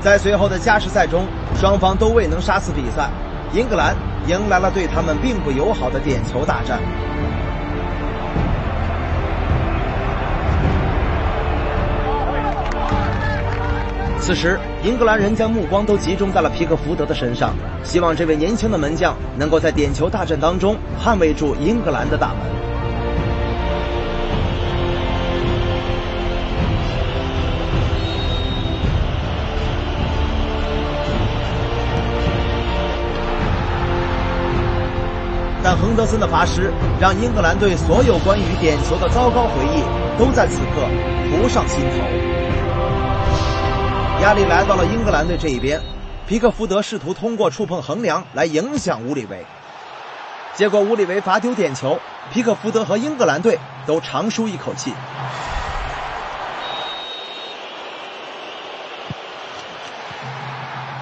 [0.00, 1.26] 在随后的加时赛中，
[1.64, 3.08] 双方都未能杀死比赛，
[3.54, 3.96] 英格兰
[4.26, 6.78] 迎来了对他们并不友好的点球大战。
[14.20, 22.73] 此时，英格兰人将目光都集中在了皮克福德的身上，希望这位年轻的门将能够在点球大战当中捍卫住英格兰的大门。
[35.64, 39.82] 但亨德森的罚失，让英格兰队所有关于点球的糟糕回忆
[40.18, 40.86] 都在此刻
[41.30, 41.96] 浮上心头。
[44.22, 45.80] 压力来到了英格兰队这一边，
[46.26, 49.42] 皮克福德试图通过触碰横梁来影响乌里维，
[50.52, 51.98] 结果乌里维罚丢点球，
[52.30, 54.92] 皮克福德和英格兰队都长舒一口气。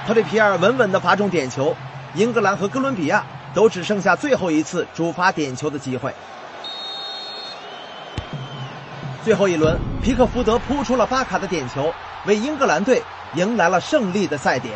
[0.07, 1.75] 特里皮尔稳稳地罚中点球，
[2.15, 3.25] 英格兰和哥伦比亚
[3.55, 6.13] 都只剩下最后一次主罚点球的机会。
[9.25, 11.93] 最后一轮，皮克福德扑出了巴卡的点球。
[12.25, 13.03] 为英格兰队
[13.35, 14.75] 迎来了胜利的赛点。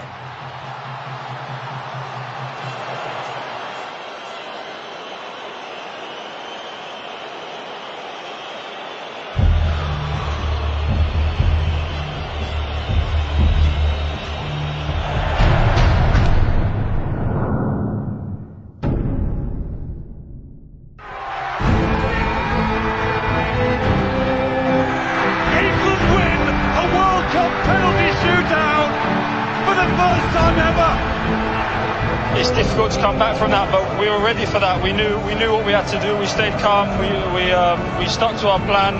[32.38, 34.82] It's difficult to come back from that, but we were ready for that.
[34.82, 36.16] We knew we knew what we had to do.
[36.18, 36.86] We stayed calm.
[37.00, 38.94] We we um, we stuck to our plan.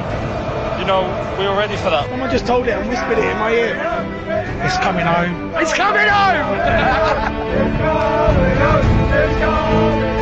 [0.81, 1.03] You know,
[1.39, 2.09] we were ready for that.
[2.09, 3.77] Someone just told it and whispered it in my ear.
[4.65, 5.53] It's coming home.
[5.57, 6.47] It's coming home.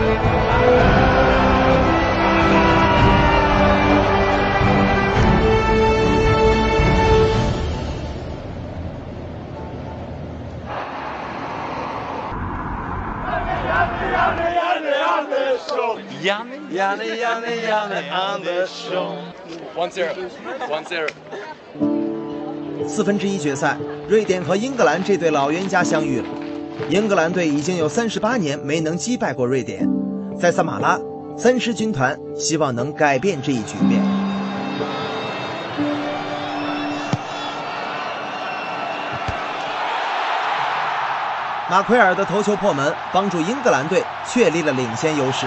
[16.25, 16.49] One
[19.91, 20.14] zero,
[20.70, 21.07] one zero.
[22.89, 23.77] 四分之一决赛，
[24.09, 26.27] 瑞典和英格兰这对老冤家相遇了。
[26.89, 29.87] 英格兰队已经有三十八年没能击败过瑞典，
[30.41, 30.99] 在萨马拉，
[31.37, 34.03] 三狮军团希望能改变这一局面。
[41.68, 45.47] 马奎尔的头球破门，帮助英格兰队确立了领先优势。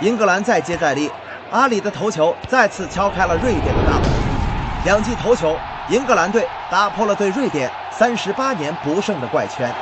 [0.00, 1.10] 英格兰再接再厉，
[1.50, 4.02] 阿里的头球再次敲开了瑞典的大门。
[4.84, 5.56] 两记头球，
[5.88, 9.72] 英格兰队打破了对瑞典三十八年不胜的怪圈。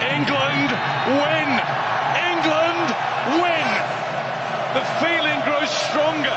[0.00, 0.70] England
[1.06, 1.60] win!
[2.16, 2.88] England
[3.40, 3.68] win!
[4.74, 6.36] The feeling grows stronger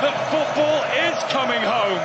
[0.00, 2.00] that football is coming home.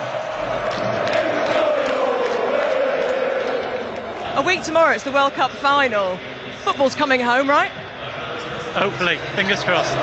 [4.35, 6.17] A week tomorrow, it's the World Cup final.
[6.64, 7.70] Football's coming home, right?
[8.74, 9.96] Hopefully, fingers crossed.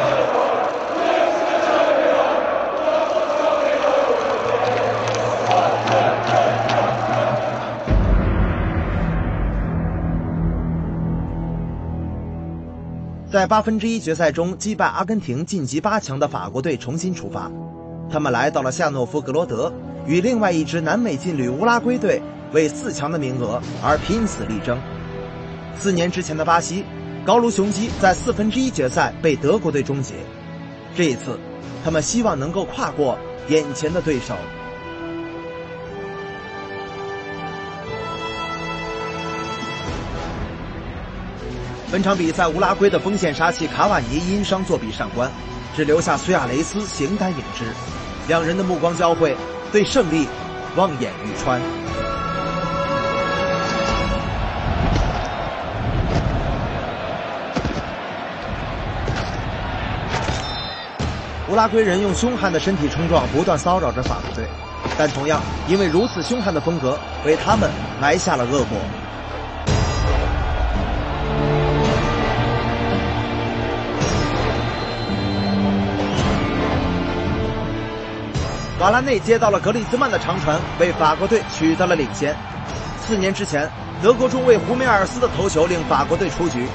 [13.30, 17.51] 在八分之一决赛中击败阿根廷晋级八强的法国队重新出发，
[18.08, 19.74] 他们来到了夏诺夫格罗德，
[20.06, 24.80] 与另外一支南美劲旅乌拉圭队为四强的名额而拼死力争。
[25.80, 26.86] 四年之前的巴西，
[27.26, 30.15] 高卢雄鸡在四分之一决赛被德国队终结，
[30.95, 31.38] 这一次，
[31.84, 33.17] 他们希望能够跨过
[33.49, 34.36] 眼前的对手。
[41.91, 45.30] 本场比赛，乌拉圭的锋线杀器卡瓦尼因伤作弊上官，
[45.76, 47.65] 只留下苏亚雷斯形单影只。
[48.28, 49.36] 两人的目光交汇，
[49.71, 50.28] 对胜利
[50.76, 51.61] 望眼欲穿。
[61.54, 64.43] 乌拉圭人用凶悍的身体冲撞，不断骚扰着法国队，
[64.97, 66.97] 但同样因为如此凶悍的风格，
[67.28, 67.70] 为他们
[68.01, 68.80] 埋下了恶果。
[78.80, 82.36] 瓦拉内接到了格里兹曼的长传，为法国队取得了领先。
[83.06, 83.70] 四年之前，
[84.01, 86.68] 德国中卫胡梅尔斯的头球令法国队出局。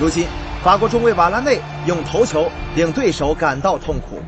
[0.00, 0.26] 如今，
[0.64, 4.20] 法国中卫瓦拉内用头球令对手感到痛苦。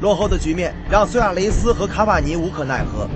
[0.00, 3.06] 落后的局面让苏亚雷斯和卡瓦尼无可奈何，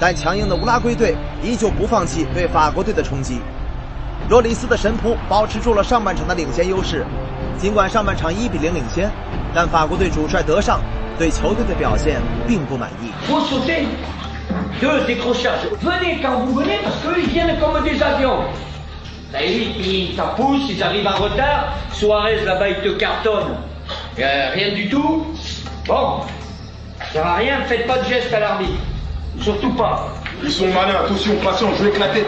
[0.00, 3.40] 但强硬的乌拉圭队依旧不放弃对法国队的冲击。
[4.28, 7.06] 洛里斯的神扑保持住了上半场的领先优势。
[7.56, 9.10] 尽管上半场一比零领先，
[9.54, 10.80] 但法国队主帅德尚
[11.16, 13.10] 对球队的表现并不满意。
[19.32, 21.72] Parce qu'eux ils ils, ils t'en poussent, ils arrivent en retard.
[21.92, 23.56] Suarez là-bas il te cartonne.
[24.18, 25.26] Euh, rien du tout.
[25.86, 26.20] Bon,
[27.12, 28.80] ça à rien, faites pas de geste à l'arbitre.
[29.40, 30.08] Surtout pas.
[30.42, 32.24] Ils sont malins, attention, patient, je vais éclater.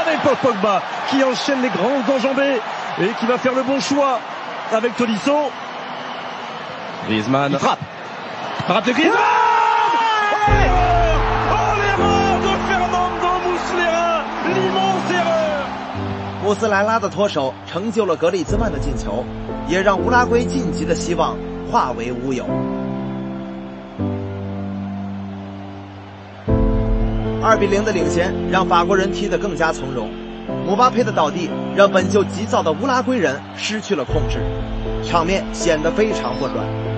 [0.00, 2.60] Avec Paul Pogba qui enchaîne les grands enjambées
[3.00, 4.18] et qui va faire le bon choix
[4.72, 5.50] avec Tolisso.
[7.06, 7.52] Griezmann.
[7.52, 7.78] Il frappe.
[8.66, 9.41] Frappe de Griezmann
[16.42, 19.24] 穆斯莱拉的脱手成就了格里兹曼的进球，
[19.68, 21.36] 也让乌拉圭晋级的希望
[21.70, 22.44] 化为乌有。
[27.40, 30.08] 二比零的领先让法国人踢得更加从容，
[30.66, 34.40] 姆巴佩的倒地让本就急躁的乌拉圭人失去了控制，
[35.04, 36.91] 场面显得非常混乱。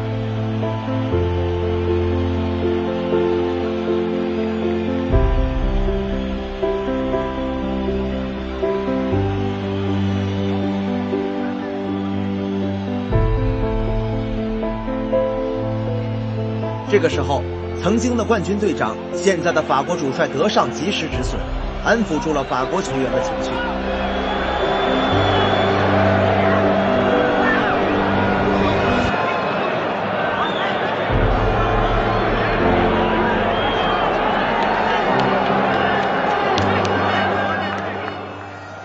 [16.94, 17.42] 这个时候，
[17.82, 21.40] 曾经的冠军队长，现在的法国主帅德尚及时止损，
[21.84, 23.50] 安抚住了法国球员的情绪。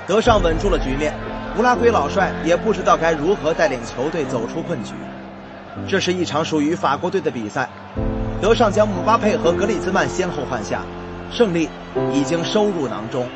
[0.08, 1.14] 德尚稳住了局面，
[1.60, 4.96] 乌拉圭老帅也不知道该如何带领球队走出困局。
[5.88, 7.70] 这是一场属于法国队的比赛，
[8.42, 10.82] 德尚将姆巴佩和格里兹曼先后换下，
[11.30, 11.70] 胜利
[12.14, 13.28] 已经收入囊中。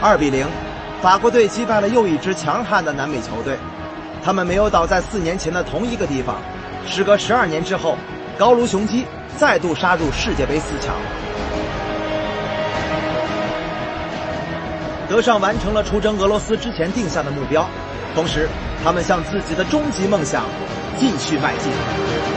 [0.00, 0.46] 二比零，
[1.02, 3.58] 法国队击败了又一支强悍的南美球队，
[4.24, 6.36] 他们没有倒在四年前的同一个地方。
[6.86, 7.98] 时隔十二年之后，
[8.38, 9.04] 高卢雄鸡
[9.36, 10.94] 再度杀入世界杯四强。
[15.08, 17.68] 德尚完成了出征俄罗斯之前定下的目标，
[18.14, 18.48] 同时，
[18.82, 20.44] 他们向自己的终极梦想
[20.98, 22.35] 继续迈进。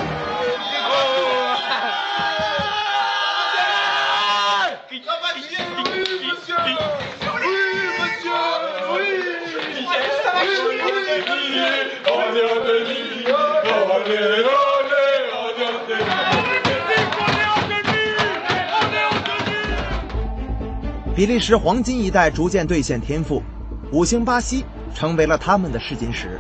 [21.20, 23.44] 比利时黄金一代逐渐兑现天赋，
[23.92, 24.64] 五星巴西
[24.96, 26.40] 成为了他们的试金石。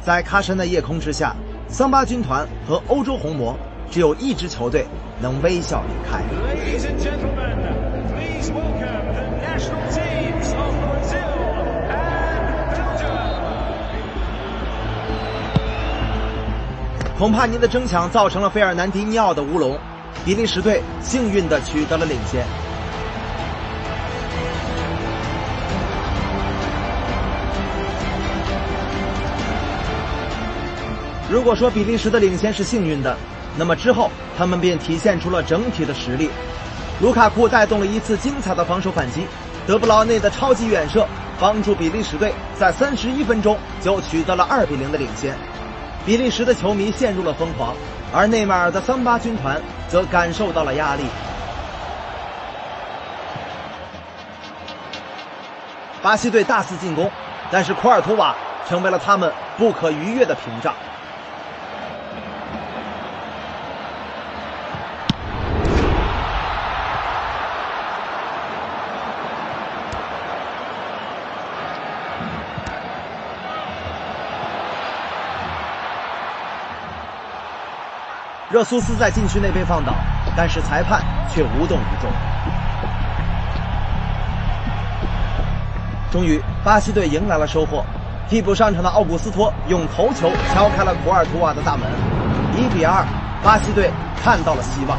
[0.00, 1.34] 在喀山的夜空之下，
[1.66, 3.58] 桑巴军团和欧洲红魔
[3.90, 4.86] 只有一支球队
[5.20, 6.22] 能微笑离开。
[17.18, 19.76] 恐怕您的争抢造成了费尔南迪尼奥的乌龙，
[20.24, 22.46] 比利时队幸运地取得了领先。
[31.30, 33.14] 如果说比利时的领先是幸运的，
[33.56, 36.30] 那么之后他们便体现出了整体的实力。
[37.02, 39.26] 卢卡库带动了一次精彩的防守反击，
[39.66, 41.06] 德布劳内的超级远射
[41.38, 45.36] 帮助比利时队在三十一分钟就取得了二比零的领先。
[46.06, 47.74] 比利时的球迷陷入了疯狂，
[48.10, 51.04] 而内马尔的桑巴军团则感受到了压力。
[56.00, 57.10] 巴西队大肆进攻，
[57.50, 58.34] 但是库尔图瓦
[58.66, 60.72] 成为了他们不可逾越的屏障。
[78.50, 79.92] 热苏斯在禁区内被放倒，
[80.34, 82.10] 但是裁判却无动于衷。
[86.10, 87.84] 终于，巴西队迎来了收获。
[88.26, 91.86] 替补上场的奥古斯托用头球敲开了库尔图瓦的大门，
[92.56, 93.04] 一比二，
[93.44, 93.90] 巴西队
[94.22, 94.98] 看到了希望。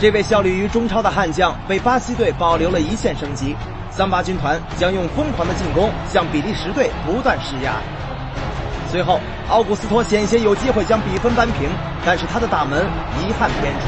[0.00, 3.54] 这位效力于中超的悍将为巴西队保留了一线生机。
[3.92, 7.74] 三八军团将用疯狂的进攻向比利时队不断施压。
[8.90, 11.68] 随后，奥古斯托险些有机会将比分扳平，
[12.04, 12.84] 但是他的大门
[13.20, 13.86] 遗憾偏出。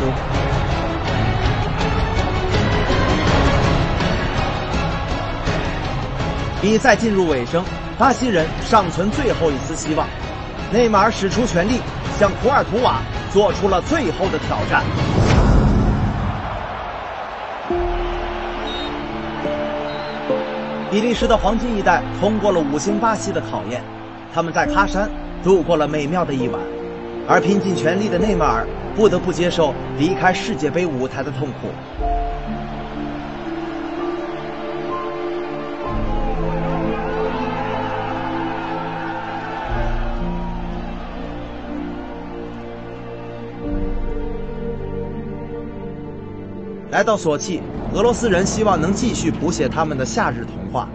[6.61, 7.64] 比赛进入尾声，
[7.98, 10.07] 巴西人尚存最后一丝希望。
[10.70, 11.80] 内马尔使出全力，
[12.20, 13.00] 向库尔图瓦
[13.32, 14.84] 做出了最后的挑战。
[20.92, 23.82] 比利时的黄金一代通过了五星巴西的考验。
[24.35, 25.11] 他们在喀山
[25.45, 26.59] 度过了美妙的一晚，
[27.28, 28.66] 而拼尽全力的内马尔
[28.97, 31.68] 不得不接受离开世界杯舞台的痛苦。
[46.91, 47.61] 来到索契，
[47.95, 50.89] 俄罗斯人希望能继续谱写他们的夏日童话。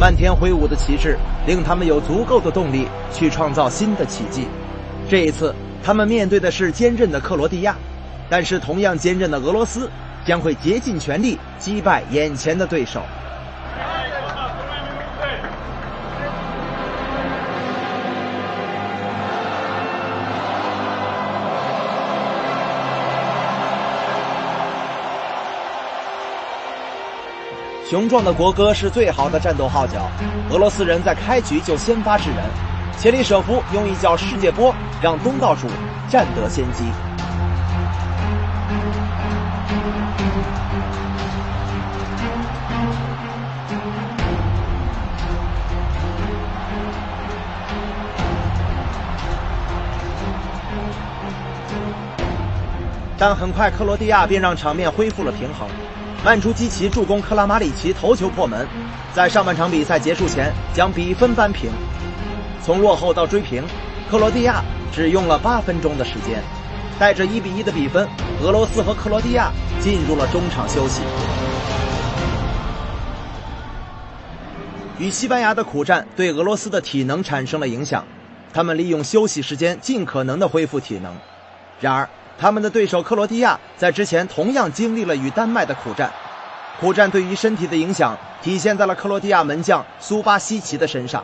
[0.00, 4.46] 漫天挥舞的旗帜令他们有足够的动力去创造新的奇迹。
[5.10, 7.76] 这一次，他们面对的是坚韧的克罗地亚，
[8.30, 9.90] 但是同样坚韧的俄罗斯
[10.24, 13.02] 将会竭尽全力击败眼前的对手。
[27.90, 30.08] 雄壮的国歌是最好的战斗号角。
[30.48, 32.38] 俄罗斯人在开局就先发制人，
[32.96, 34.72] 切里舍夫用一脚世界波
[35.02, 35.66] 让东道主
[36.08, 36.84] 占得先机。
[53.18, 55.68] 但很快，克罗地亚便让场面恢复了平衡。
[56.22, 58.68] 曼朱基奇助攻克拉马里奇头球破门，
[59.14, 61.70] 在上半场比赛结束前将比分扳平。
[62.62, 63.64] 从落后到追平，
[64.10, 64.62] 克罗地亚
[64.92, 66.42] 只用了八分钟的时间。
[66.98, 68.06] 带着一比一的比分，
[68.42, 69.50] 俄罗斯和克罗地亚
[69.80, 71.00] 进入了中场休息。
[74.98, 78.04] 与西班牙的苦战对俄罗斯的体能产生了影响，
[78.52, 81.16] 他们利用休息时间尽可能的恢复体能。
[81.80, 82.06] 然而，
[82.40, 86.10] 他们的对手克罗地亚在之前同样经历了与丹麦的苦战，
[86.80, 91.22] 苦战对于身体的影响体现在了克罗地亚门将苏巴西奇的身上。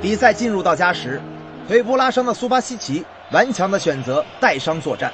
[0.00, 1.20] 比赛进入到加时，
[1.66, 5.12] 腿部拉伤的苏巴西奇顽强的选择带伤作战。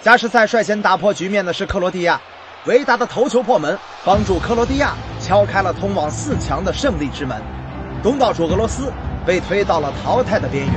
[0.00, 2.20] 加时赛率先打破局面的是克罗地亚，
[2.66, 7.36] 维达的头球破门，帮助克罗地亚敲开了通往四强的胜利之门。
[8.00, 8.92] 东道主俄罗斯
[9.26, 10.74] 被推到了淘汰的边缘。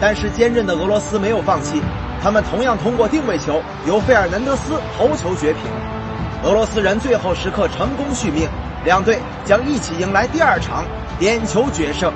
[0.00, 1.82] 但是坚韧的俄罗斯没有放弃，
[2.22, 5.62] 他们同样通过定位球由费尔南德斯头球绝平。
[6.42, 8.48] 俄罗斯人最后时刻成功续命，
[8.84, 10.84] 两队将一起迎来第二场
[11.18, 12.12] 点球决胜。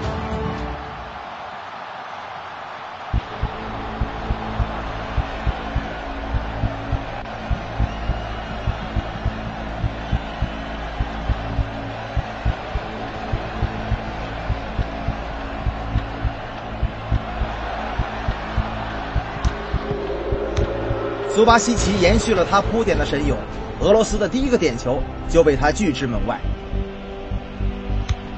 [21.28, 23.36] 苏巴西奇延续了他铺垫的神勇。
[23.80, 26.40] 俄罗斯的第一个点球就被他拒之门外。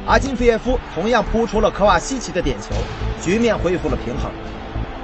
[0.06, 2.76] 阿金菲耶夫同样扑出了科瓦西奇的点球，
[3.20, 4.30] 局面恢复了平衡。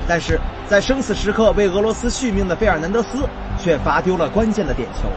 [0.06, 0.38] 但是
[0.68, 3.28] 在生死时刻为俄罗斯续命的费尔南德斯
[3.58, 5.08] 却罚丢了关键的点球。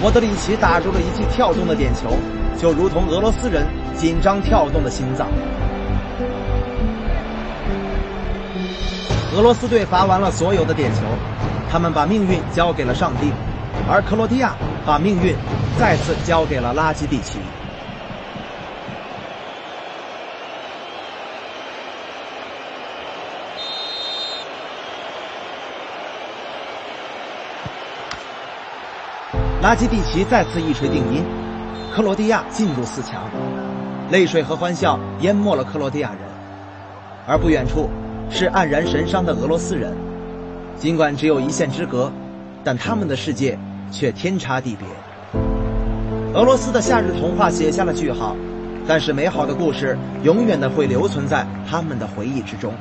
[0.00, 2.16] 莫德里奇打入了一记跳动的点球。
[2.58, 5.28] 就如同俄罗斯人紧张跳动的心脏。
[9.38, 11.02] 俄罗斯队罚完了所有的点球，
[11.70, 13.30] 他们把命运交给了上帝，
[13.88, 14.52] 而克罗地亚
[14.84, 15.32] 把命运
[15.78, 17.38] 再次交给了拉基蒂奇。
[29.62, 31.24] 拉基蒂奇再次一锤定音。
[31.94, 33.22] 克罗地亚进入四强，
[34.10, 36.18] 泪水和欢笑淹没了克罗地亚人，
[37.24, 37.88] 而不远处
[38.30, 39.96] 是黯然神伤的俄罗斯人。
[40.78, 42.12] 尽管只有一线之隔，
[42.62, 43.58] 但他们的世界
[43.90, 44.86] 却天差地别。
[46.34, 48.36] 俄罗斯的夏日童话写下了句号，
[48.86, 52.72] 但是美好的故事永远的会留存在他们的回忆之中。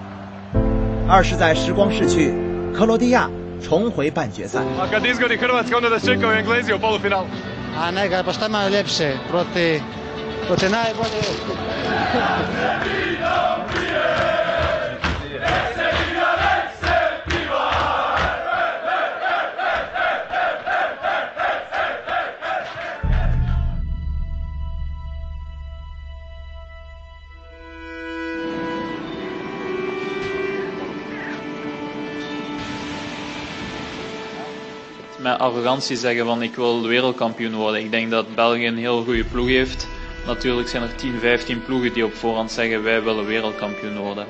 [1.07, 2.33] 二是在时光逝去，
[2.73, 3.29] 克罗地亚
[3.63, 4.61] 重回半决赛。
[35.37, 37.79] Met arrogantie zeggen van ik wil wereldkampioen worden.
[37.79, 39.87] Ik denk dat België een heel goede ploeg heeft.
[40.25, 44.25] Natuurlijk zijn er 10, 15 ploegen die op voorhand zeggen wij willen wereldkampioen worden.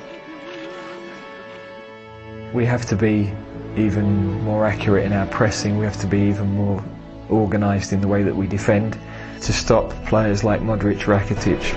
[2.53, 3.29] We have to be
[3.75, 4.05] even
[4.43, 5.77] more accurate in our pressing.
[5.79, 6.81] We have to be even more
[7.27, 8.97] organized in the way that we defend
[9.45, 11.75] to stop players like Modric, Rakitic.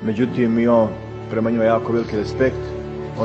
[0.00, 0.90] Međutim, imamo
[1.30, 2.75] prema njima jako veliki respekt“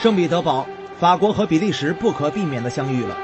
[0.00, 0.64] 圣彼得堡，
[1.00, 3.16] 法国和比利时不可避免的相遇了。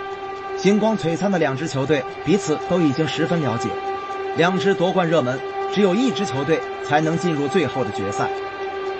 [0.56, 3.93] 星光璀璨的两支球队彼此都已经十分了解。
[4.36, 5.38] 两支夺冠热门，
[5.72, 8.28] 只有一支球队才能进入最后的决赛。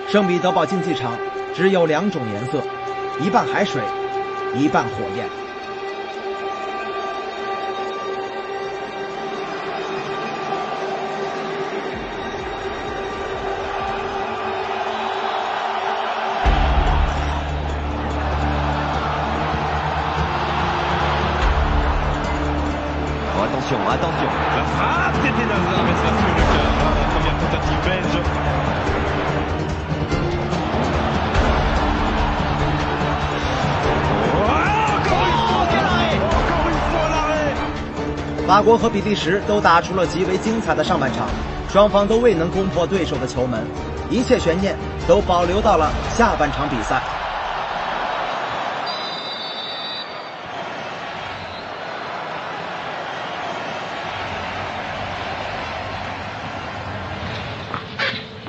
[0.07, 1.17] 圣彼得堡竞技场
[1.53, 2.61] 只有两种颜色，
[3.19, 3.81] 一半海水，
[4.57, 5.44] 一半火焰。
[38.55, 41.27] 法国和比利时都打出了极为精彩的上半场，
[41.69, 43.67] 双方都未能攻破对手的球门。
[44.09, 47.01] 一切悬念都保留到了下半场比赛。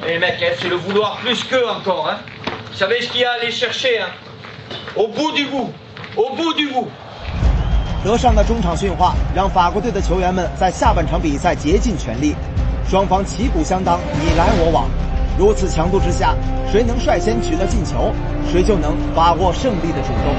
[0.07, 2.09] Et les mecs, hein, c'est le vouloir plus qu'eux encore.
[2.09, 2.19] Hein.
[2.71, 4.07] Vous savez ce qu'il y a à aller chercher hein.
[4.95, 5.73] Au bout du bout.
[6.17, 6.89] Au bout du bout.
[8.07, 12.37] 德尚的中场训话让法国队的球员们在下半场比赛竭尽全力
[12.89, 14.89] 双方旗鼓相当你来我往
[15.37, 16.33] 如此强度之下
[16.71, 18.15] 谁能率先取得进球
[18.49, 20.37] 谁就能把握胜利的主动。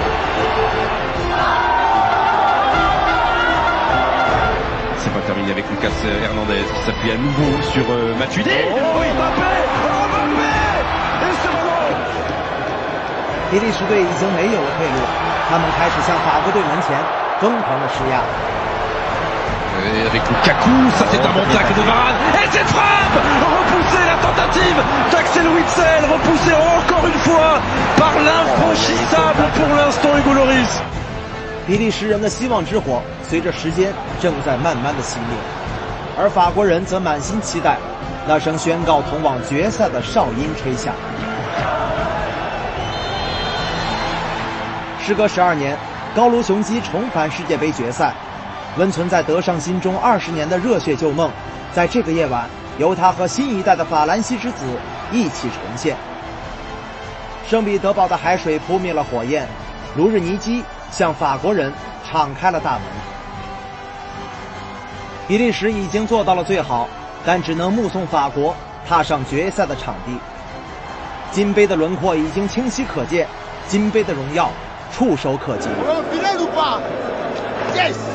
[4.99, 5.93] C'est pas terminé avec Lucas
[6.25, 8.51] Hernandez qui s'appuie à nouveau sur euh, Matuidi.
[8.71, 8.75] Oh,
[9.15, 9.43] Mbappé
[9.85, 10.53] Oh, Mbappé
[11.23, 11.97] Et c'est bon
[13.49, 14.99] 比利时队已经没有了退路，
[15.49, 17.07] 他们开始向法国队门前
[17.39, 18.25] 疯狂的施压。
[31.68, 35.38] 比利时人的希望之火随着时间正在慢慢的熄灭，
[36.18, 37.78] 而法国人则满心期待
[38.28, 40.94] 那声宣告通往决赛的哨音吹响。
[45.00, 45.78] 时隔十二年，
[46.16, 48.14] 高卢雄鸡重返世界杯决赛，
[48.78, 51.30] 温存在德尚心中二十年的热血旧梦，
[51.74, 54.64] 在这个夜晚由他和新一代的法兰西之子
[55.12, 55.98] 一起重现。
[57.46, 59.46] 圣彼得堡的海水扑灭了火焰，
[59.98, 61.74] 卢日尼基向法国人
[62.10, 62.82] 敞开了大门。
[65.28, 66.88] 比利时已经做到了最好，
[67.26, 68.56] 但只能目送法国
[68.88, 70.18] 踏上决赛的场地。
[71.30, 73.28] 金杯的轮廓已经清晰可见，
[73.68, 74.50] 金杯的荣耀
[74.94, 75.68] 触手可及。
[77.74, 78.11] Yes!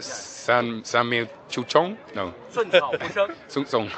[0.00, 1.96] San Sanmi Chuchong?
[2.14, 2.30] No.
[2.52, 3.28] 顺草不生。
[3.48, 3.88] Sung Sung.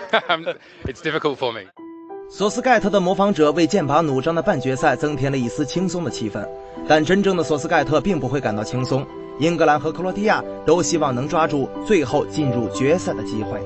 [0.85, 1.67] it's difficult for me.
[2.29, 6.47] 索斯盖特的模仿者为剑拔弩张的半决赛增添了一丝轻松的气氛，
[6.89, 9.07] 但真正的索斯盖特并不会感到轻松。
[9.39, 13.61] 英格兰和克罗地亚都希望能抓住最后进入决赛的机会。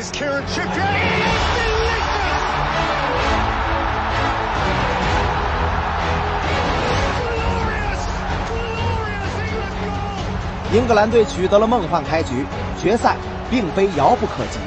[0.00, 0.80] Is Kieran Trippier.
[0.80, 2.48] It is delicious!
[7.36, 8.02] Glorious!
[8.48, 10.72] Glorious England goal!
[10.72, 12.46] 英格兰队取得了梦幻开局，
[12.80, 13.16] 决赛
[13.50, 14.58] 并非遥不可及。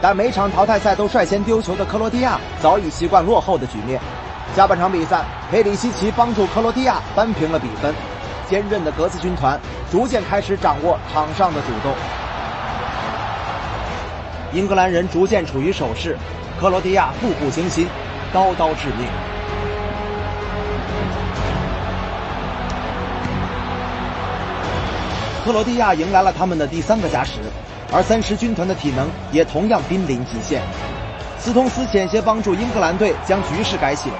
[0.00, 4.00] 但每场淘汰赛都率先丢球的克罗地亚早已习惯落后的局面。
[4.54, 7.92] 下半场比赛，佩里西奇帮助克罗地亚扳平了比分，
[8.48, 9.58] 坚韧的格子军团
[9.90, 11.92] 逐渐开始掌握场上的主动。
[14.52, 16.16] 英格兰人逐渐处于守势，
[16.58, 17.86] 克罗地亚步步惊心，
[18.32, 19.06] 刀刀致命。
[25.44, 27.34] 克罗地亚迎来了他们的第三个加时，
[27.92, 30.62] 而三狮军团的体能也同样濒临极限。
[31.38, 34.10] 斯通斯险些帮助英格兰队将局势改写，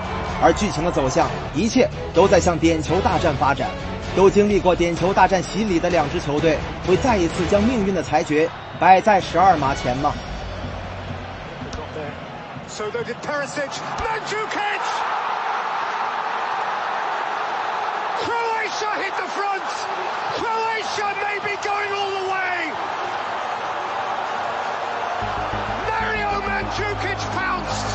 [0.42, 3.68] 而剧情的走向，一切都在向点球大战发展。
[4.14, 8.48] 都经历过点球大战洗礼的两支球队，会再一次将命运的裁决
[8.79, 10.13] 摆在十二码前吗？
[12.67, 13.69] So though did Perisic.
[13.99, 14.81] Mandzukic!
[18.23, 19.67] Croatia hit the front!
[20.39, 22.71] Croatia may be going all the way!
[25.89, 27.89] Mario Mandzukic pounced!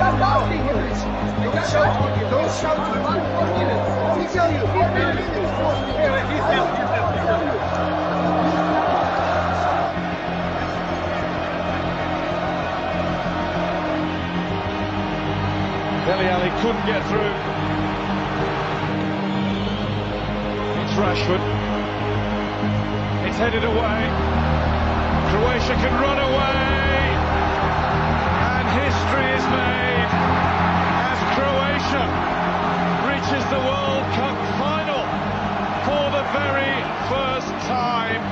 [0.00, 0.56] You shout to me.
[1.50, 3.04] Don't shout to me, don't shout to me.
[4.08, 4.60] Let me tell you.
[16.06, 17.34] Deli Ali couldn't get through.
[20.80, 21.42] It's Rashford.
[23.28, 24.00] It's headed away.
[25.30, 26.79] Croatia can run away.
[29.10, 30.10] History is made
[31.10, 32.06] as Croatia
[33.10, 35.02] reaches the World Cup final
[35.82, 36.78] for the very
[37.10, 38.22] first time.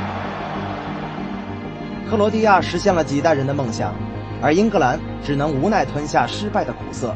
[2.08, 3.92] 克罗地亚实现了几代人的梦想，
[4.40, 7.12] 而英格兰只能无奈吞下失败的苦涩。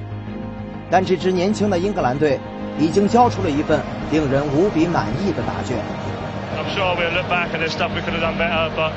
[0.91, 2.41] 但这支年轻的英格兰队
[2.81, 3.81] 已经交出了一份
[4.11, 5.79] 令人无比满意的答卷。
[6.59, 8.91] I'm sure we'll look back at this stuff we could have done better, but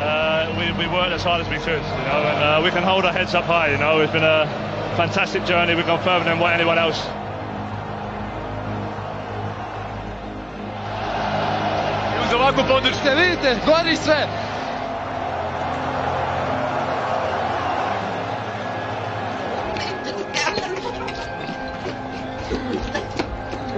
[0.00, 2.82] uh, we, we worked as hard as we could, you know, and uh, we can
[2.82, 3.70] hold our heads up high.
[3.70, 4.46] You know, it's been a
[4.96, 5.74] fantastic journey.
[5.74, 7.00] We've gone further than what anyone else.
[12.24, 14.26] Uz ovakvu podršku, vidite, gori sve.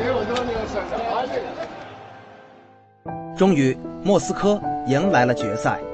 [0.06, 1.40] Evo, donio sam ga, ajde.
[3.36, 5.78] 终于，莫斯科迎来了决赛。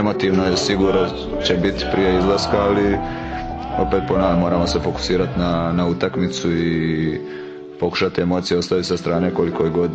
[0.00, 1.06] Emotivno je sigurno
[1.44, 2.96] će biti prije izlaska, ali
[3.78, 7.20] opet ponavljam, moramo se fokusirati na, na utakmicu i
[7.80, 9.90] pokušati emocije ostaviti sa strane koliko je god.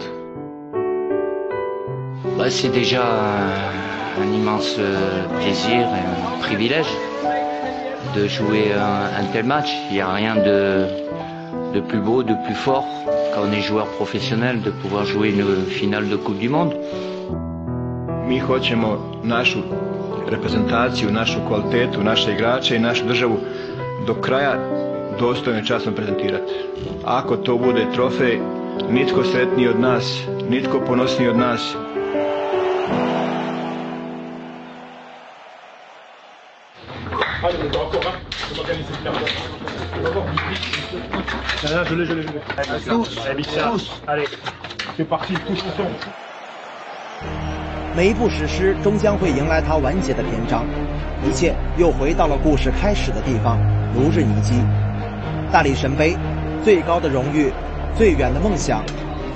[2.38, 3.04] Bah, c'est déjà
[4.22, 4.76] un, immense
[5.42, 6.92] plaisir et un privilège
[8.16, 9.70] de jouer un, un tel match.
[9.90, 10.86] Il n'y a rien de,
[11.74, 12.86] de plus beau, de plus fort
[13.34, 16.74] quand on est joueur professionnel de pouvoir jouer une finale de Coupe du Monde.
[18.28, 19.60] Mi hoćemo našu
[20.30, 23.38] reprezentaciju, našu kvalitetu, naše igrače i našu državu
[24.08, 24.60] do kraja
[25.20, 26.54] dostojno i časno prezentirati.
[27.06, 28.40] Ako to bude trofej,
[28.90, 31.76] nitko sretniji od nas, nitko ponosniji od nas.
[41.64, 42.90] Là, je l'ai, je l'ai, je l'ai.
[42.90, 43.10] Tous,
[43.64, 43.92] tous.
[44.08, 44.26] Allez,
[44.98, 46.25] c'est parti, tous ensemble.
[47.96, 50.66] 每一部史诗终将会迎来它完结的篇章，
[51.24, 53.58] 一切又回到了故事开始的地方——
[53.96, 54.56] 卢日尼基。
[55.50, 56.14] 大力神杯，
[56.62, 57.54] 最高的荣誉，
[57.96, 58.84] 最远的梦想，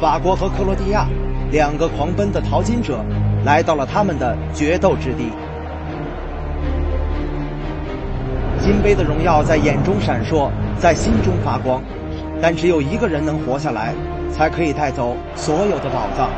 [0.02, 1.08] 法国和克罗地亚
[1.52, 3.00] 两个狂奔的淘金者，
[3.46, 5.32] 来到了他们的决斗之地。
[8.60, 11.82] 金杯的荣耀在眼中闪烁，在心中发光，
[12.42, 13.94] 但只有一个人能活下来，
[14.34, 16.30] 才可以带走所有的宝藏。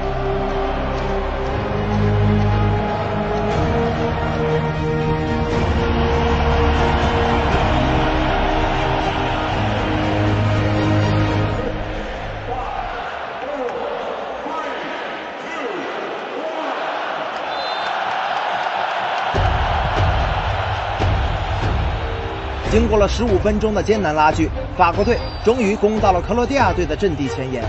[22.71, 27.61] 经过了十五分钟的艰难拉锯，法国队终于攻到了克罗地亚队的阵地前沿。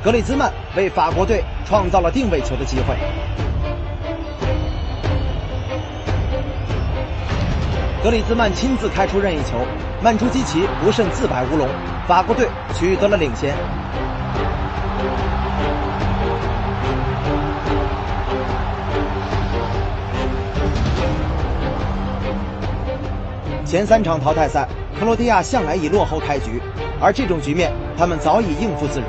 [0.00, 2.94] 格里兹曼为法国队创造了定位球的机会。
[8.00, 9.58] 格里兹曼亲自开出任意球，
[10.00, 11.68] 曼朱基奇不慎自摆乌龙，
[12.06, 12.46] 法国队
[12.78, 13.56] 取得了领先。
[23.74, 26.62] 前三场淘汰赛，克罗地亚向来以落后开局，
[27.00, 29.06] 而这种局面他们早已应付自如。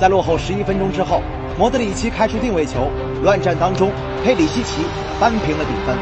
[0.00, 1.20] 在落后十一分钟之后，
[1.58, 2.88] 莫德里奇开出定位球，
[3.22, 3.92] 乱战当中，
[4.24, 4.80] 佩里西奇
[5.20, 5.94] 扳平了比分。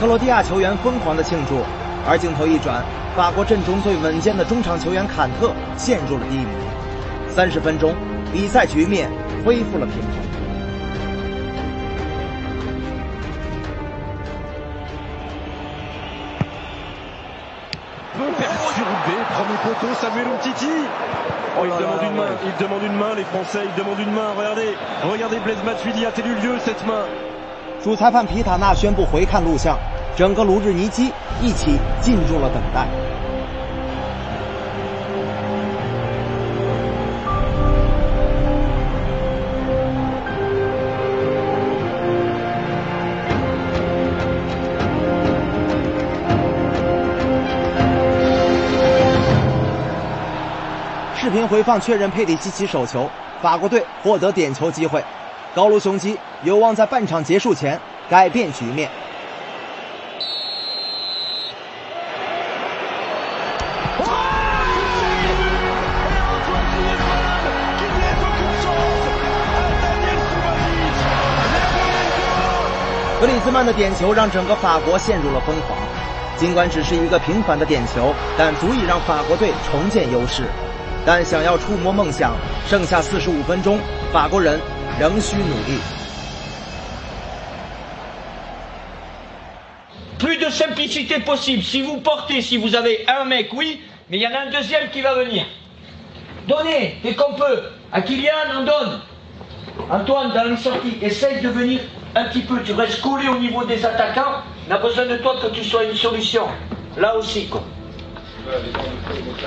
[0.00, 1.56] 克罗地亚球员疯狂的庆祝，
[2.08, 2.82] 而镜头一转，
[3.14, 6.46] 法国阵中最稳健的中场球员坎特陷入了低迷。
[7.28, 7.94] 三十分钟，
[8.32, 9.10] 比赛局面
[9.44, 10.30] 恢复了平衡。
[18.38, 20.66] perturbé, premier poteau, Samuel Umtiti.
[21.58, 24.32] Oh, il demande une main, il demande une main, les Français, ils demandent une main.
[24.36, 27.04] Regardez, regardez Blaise Matuidi a-t-il eu lieu cette main
[27.82, 29.78] 主裁判皮塔纳宣布回看录像，
[30.14, 31.10] 整个卢日尼基
[31.40, 32.86] 一起进入了等待。
[51.50, 53.10] 回放确认佩里西奇手球，
[53.42, 55.02] 法国队获得点球机会。
[55.52, 57.78] 高卢雄鸡有望在半场结束前
[58.08, 58.88] 改变局面。
[73.20, 75.76] 格里兹曼的点球让整个法国陷入了疯狂。
[76.36, 80.44] 尽管只是一个平凡的点球，但足以让法国队重建优势。
[81.05, 82.33] 但想要触摸梦想，
[82.67, 83.79] 剩下四十五分钟，
[84.11, 84.59] 法国人
[84.99, 85.79] 仍需努力。
[90.17, 91.61] Plus de simplicité possible.
[91.61, 94.49] Si vous portez, si vous avez un mec, oui, mais il y en a un
[94.49, 95.45] deuxième qui va venir.
[96.47, 97.63] Donnez, dès qu'on peut.
[97.91, 99.01] À Kylian, on donne.
[99.89, 101.81] Antoine, dans une sortie, essaye de venir
[102.15, 102.61] un petit peu.
[102.63, 104.41] Tu restes collé au niveau des attaquants.
[104.67, 106.47] On a besoin de toi que tu sois une solution.
[106.97, 107.63] Là aussi, quoi.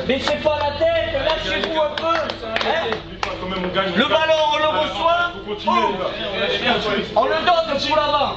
[0.08, 2.06] Baissez pas la tête, lâchez-vous un peu.
[2.06, 2.88] hein.
[3.96, 5.32] le ballon, on le reçoit.
[5.68, 5.72] Oh.
[7.16, 8.34] On le donne pour l'avant.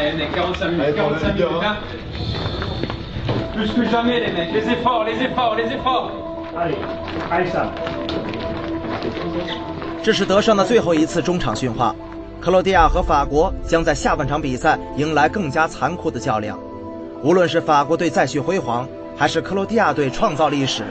[0.00, 1.76] Eh, 45 minutes, 45 minutes, hein.
[3.54, 4.52] Plus que jamais, les mecs.
[4.52, 6.10] Les efforts, les efforts, les efforts.
[6.56, 6.76] Allez,
[7.30, 7.68] allez ça.
[10.02, 11.94] 这是德尚的最后一次中场训话，
[12.40, 16.58] 克罗地亚和法国将在下半场比赛迎来更加残酷的较量。
[17.22, 18.88] 无论是法国队再续辉煌，
[19.22, 20.82] 还是克罗地亚队创造历史，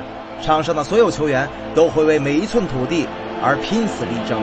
[0.41, 1.45] 场上的所有球员
[1.75, 3.05] 都会为每一寸土地
[3.43, 4.41] 而拼死力争。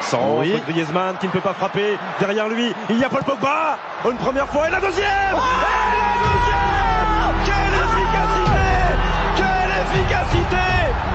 [0.00, 0.58] Sans oui.
[0.66, 1.98] Griezmann qui ne peut pas frapper.
[2.18, 3.76] Derrière lui, il y a Paul Pogba.
[4.06, 5.36] Une première fois et la deuxième Et
[6.00, 8.64] la deuxième Quelle efficacité
[9.36, 10.56] Quelle efficacité Paul
[10.88, 11.11] Pogba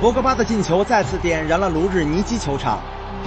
[0.00, 2.80] 博格巴的进球再次点燃了卢日尼基球场，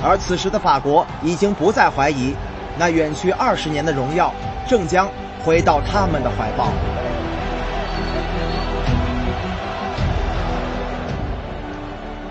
[0.04, 2.36] 而此时的法国已经不再怀疑，
[2.78, 4.34] 那远去二十年的荣耀
[4.68, 5.10] 正将
[5.44, 6.74] 回到他们的怀抱。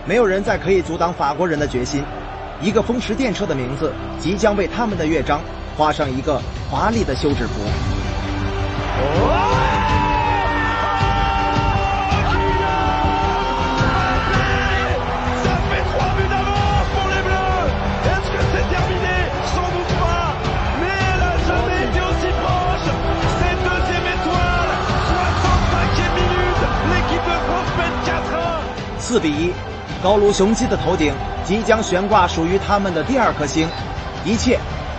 [0.04, 2.04] 没有人再可以阻挡法国人的决心，
[2.60, 5.40] 一个风驰电掣的名字即将为他们的乐章
[5.78, 6.38] 画上一个
[6.70, 7.62] 华丽的休止符。
[29.14, 29.52] 四比一，
[30.02, 31.14] 高卢雄鸡的头顶
[31.44, 33.68] 即将悬挂属于他们的第二颗星，
[34.24, 34.58] 一切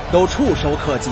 [0.09, 1.11] 都触手可及。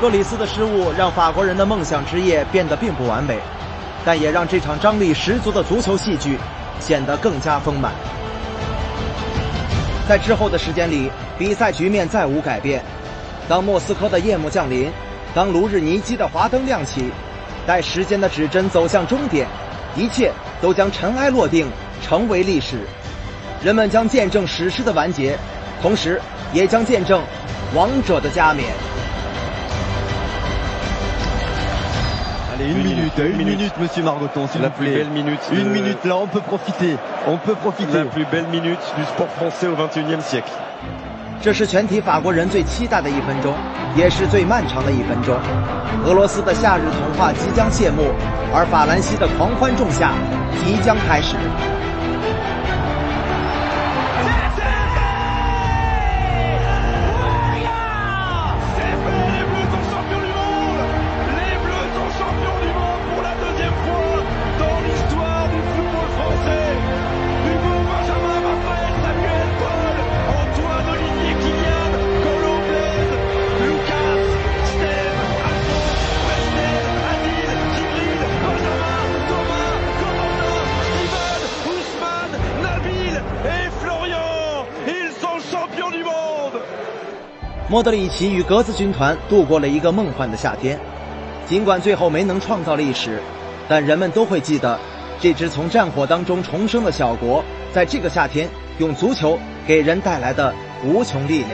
[0.00, 3.40] 洛里斯的失误让法国人的梦想之夜变得并不完美，
[4.04, 6.38] 但也让这场张力十足的足球戏剧
[6.78, 7.90] 显得更加丰满。
[10.08, 12.82] 在之后的时间里，比赛局面再无改变。
[13.48, 14.92] 当莫斯科的夜幕降临，
[15.34, 17.10] 当卢日尼基的华灯亮起，
[17.66, 19.48] 待时间的指针走向终点，
[19.96, 20.30] 一切
[20.60, 21.66] 都将尘埃落定，
[22.02, 22.80] 成为历史。
[23.64, 25.38] 人们将见证史诗的完结，
[25.80, 26.20] 同时
[26.52, 27.22] 也将见证
[27.74, 28.66] 王者的加冕。
[32.60, 36.42] Une minute, une minute, monsieur Margoton, s'il La plus belle minute Une minute, là, on peut
[36.42, 36.98] profiter.
[37.26, 38.04] On peut profiter.
[38.04, 40.52] La plus belle minute du sport français au XXIe siècle.
[41.42, 43.54] 这是全体法国人最期待的一分钟，
[43.96, 45.34] 也是最漫长的一分钟。
[46.04, 48.12] 俄罗斯的夏日童话即将谢幕，
[48.52, 50.12] 而法兰西的狂欢仲夏
[50.62, 51.36] 即将开始。
[87.70, 90.76] 莫德里奇与格子军团度过了一个梦幻的夏天，
[91.46, 93.22] 尽管最后没能创造历史，
[93.68, 94.76] 但人们都会记得
[95.20, 98.48] 这支从战火当中重生的小国，在这个夏天
[98.78, 99.38] 用足球
[99.68, 100.52] 给人带来的
[100.84, 101.50] 无穷力量。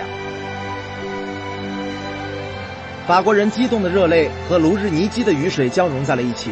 [3.07, 6.51] 法国人激动的热泪和卢日尼基的雨水交融在了一起。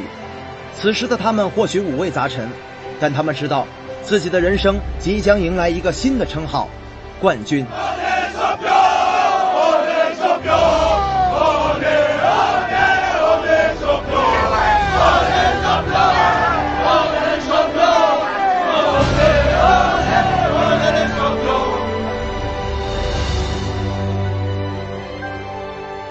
[0.76, 2.46] 此时的他们或许五味杂陈，
[3.00, 3.66] 但他们知道
[4.02, 6.68] 自己的人生即将迎来一个新的称号——
[7.18, 7.64] 冠军。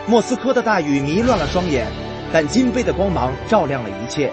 [0.06, 1.88] 莫斯科的大雨迷乱了双眼，
[2.34, 4.30] 但金杯的光芒照亮了一切。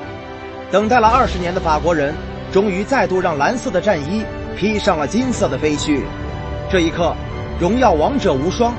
[0.71, 2.13] 等待了二十年的法国人，
[2.51, 4.25] 终于再度让蓝色的战衣
[4.57, 6.03] 披上了金色的飞絮。
[6.69, 7.15] 这一刻，
[7.61, 8.73] 荣耀王者无双；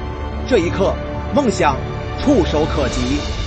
[0.49, 0.93] 这一刻，
[1.34, 1.77] 梦想
[2.22, 3.40] 触手可及。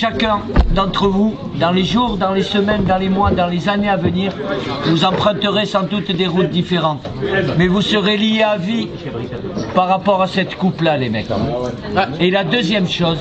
[0.00, 0.40] Chacun
[0.74, 3.98] d'entre vous, dans les jours, dans les semaines, dans les mois, dans les années à
[3.98, 4.32] venir,
[4.86, 7.06] vous emprunterez sans doute des routes différentes.
[7.58, 8.88] Mais vous serez liés à vie
[9.74, 11.26] par rapport à cette coupe-là, les mecs.
[12.18, 13.18] Et la deuxième chose,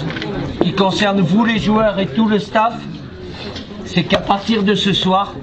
[0.61, 2.76] qui concerne vous les joueurs et tout le staff,
[3.84, 5.34] c'est qu'à partir de ce soir,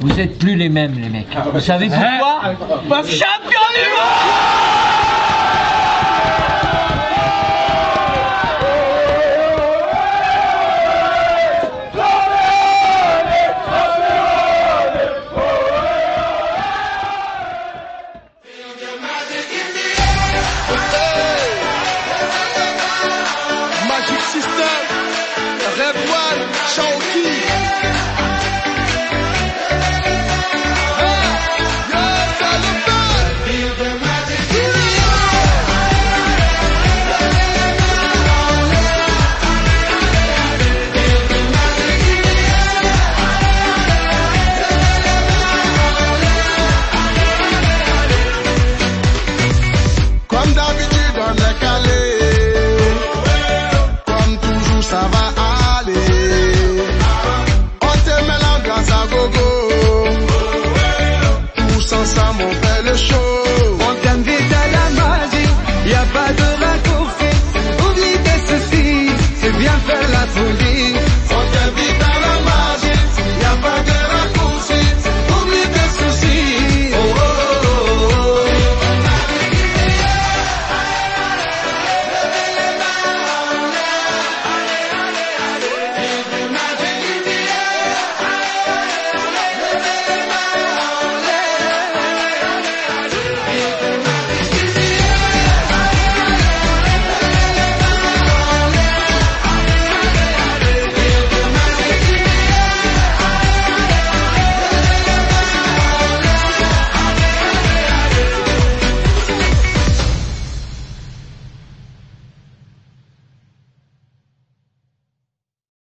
[0.00, 1.28] vous n'êtes plus les mêmes, les mecs.
[1.52, 3.04] Vous savez pourquoi?
[3.04, 4.79] Champion du monde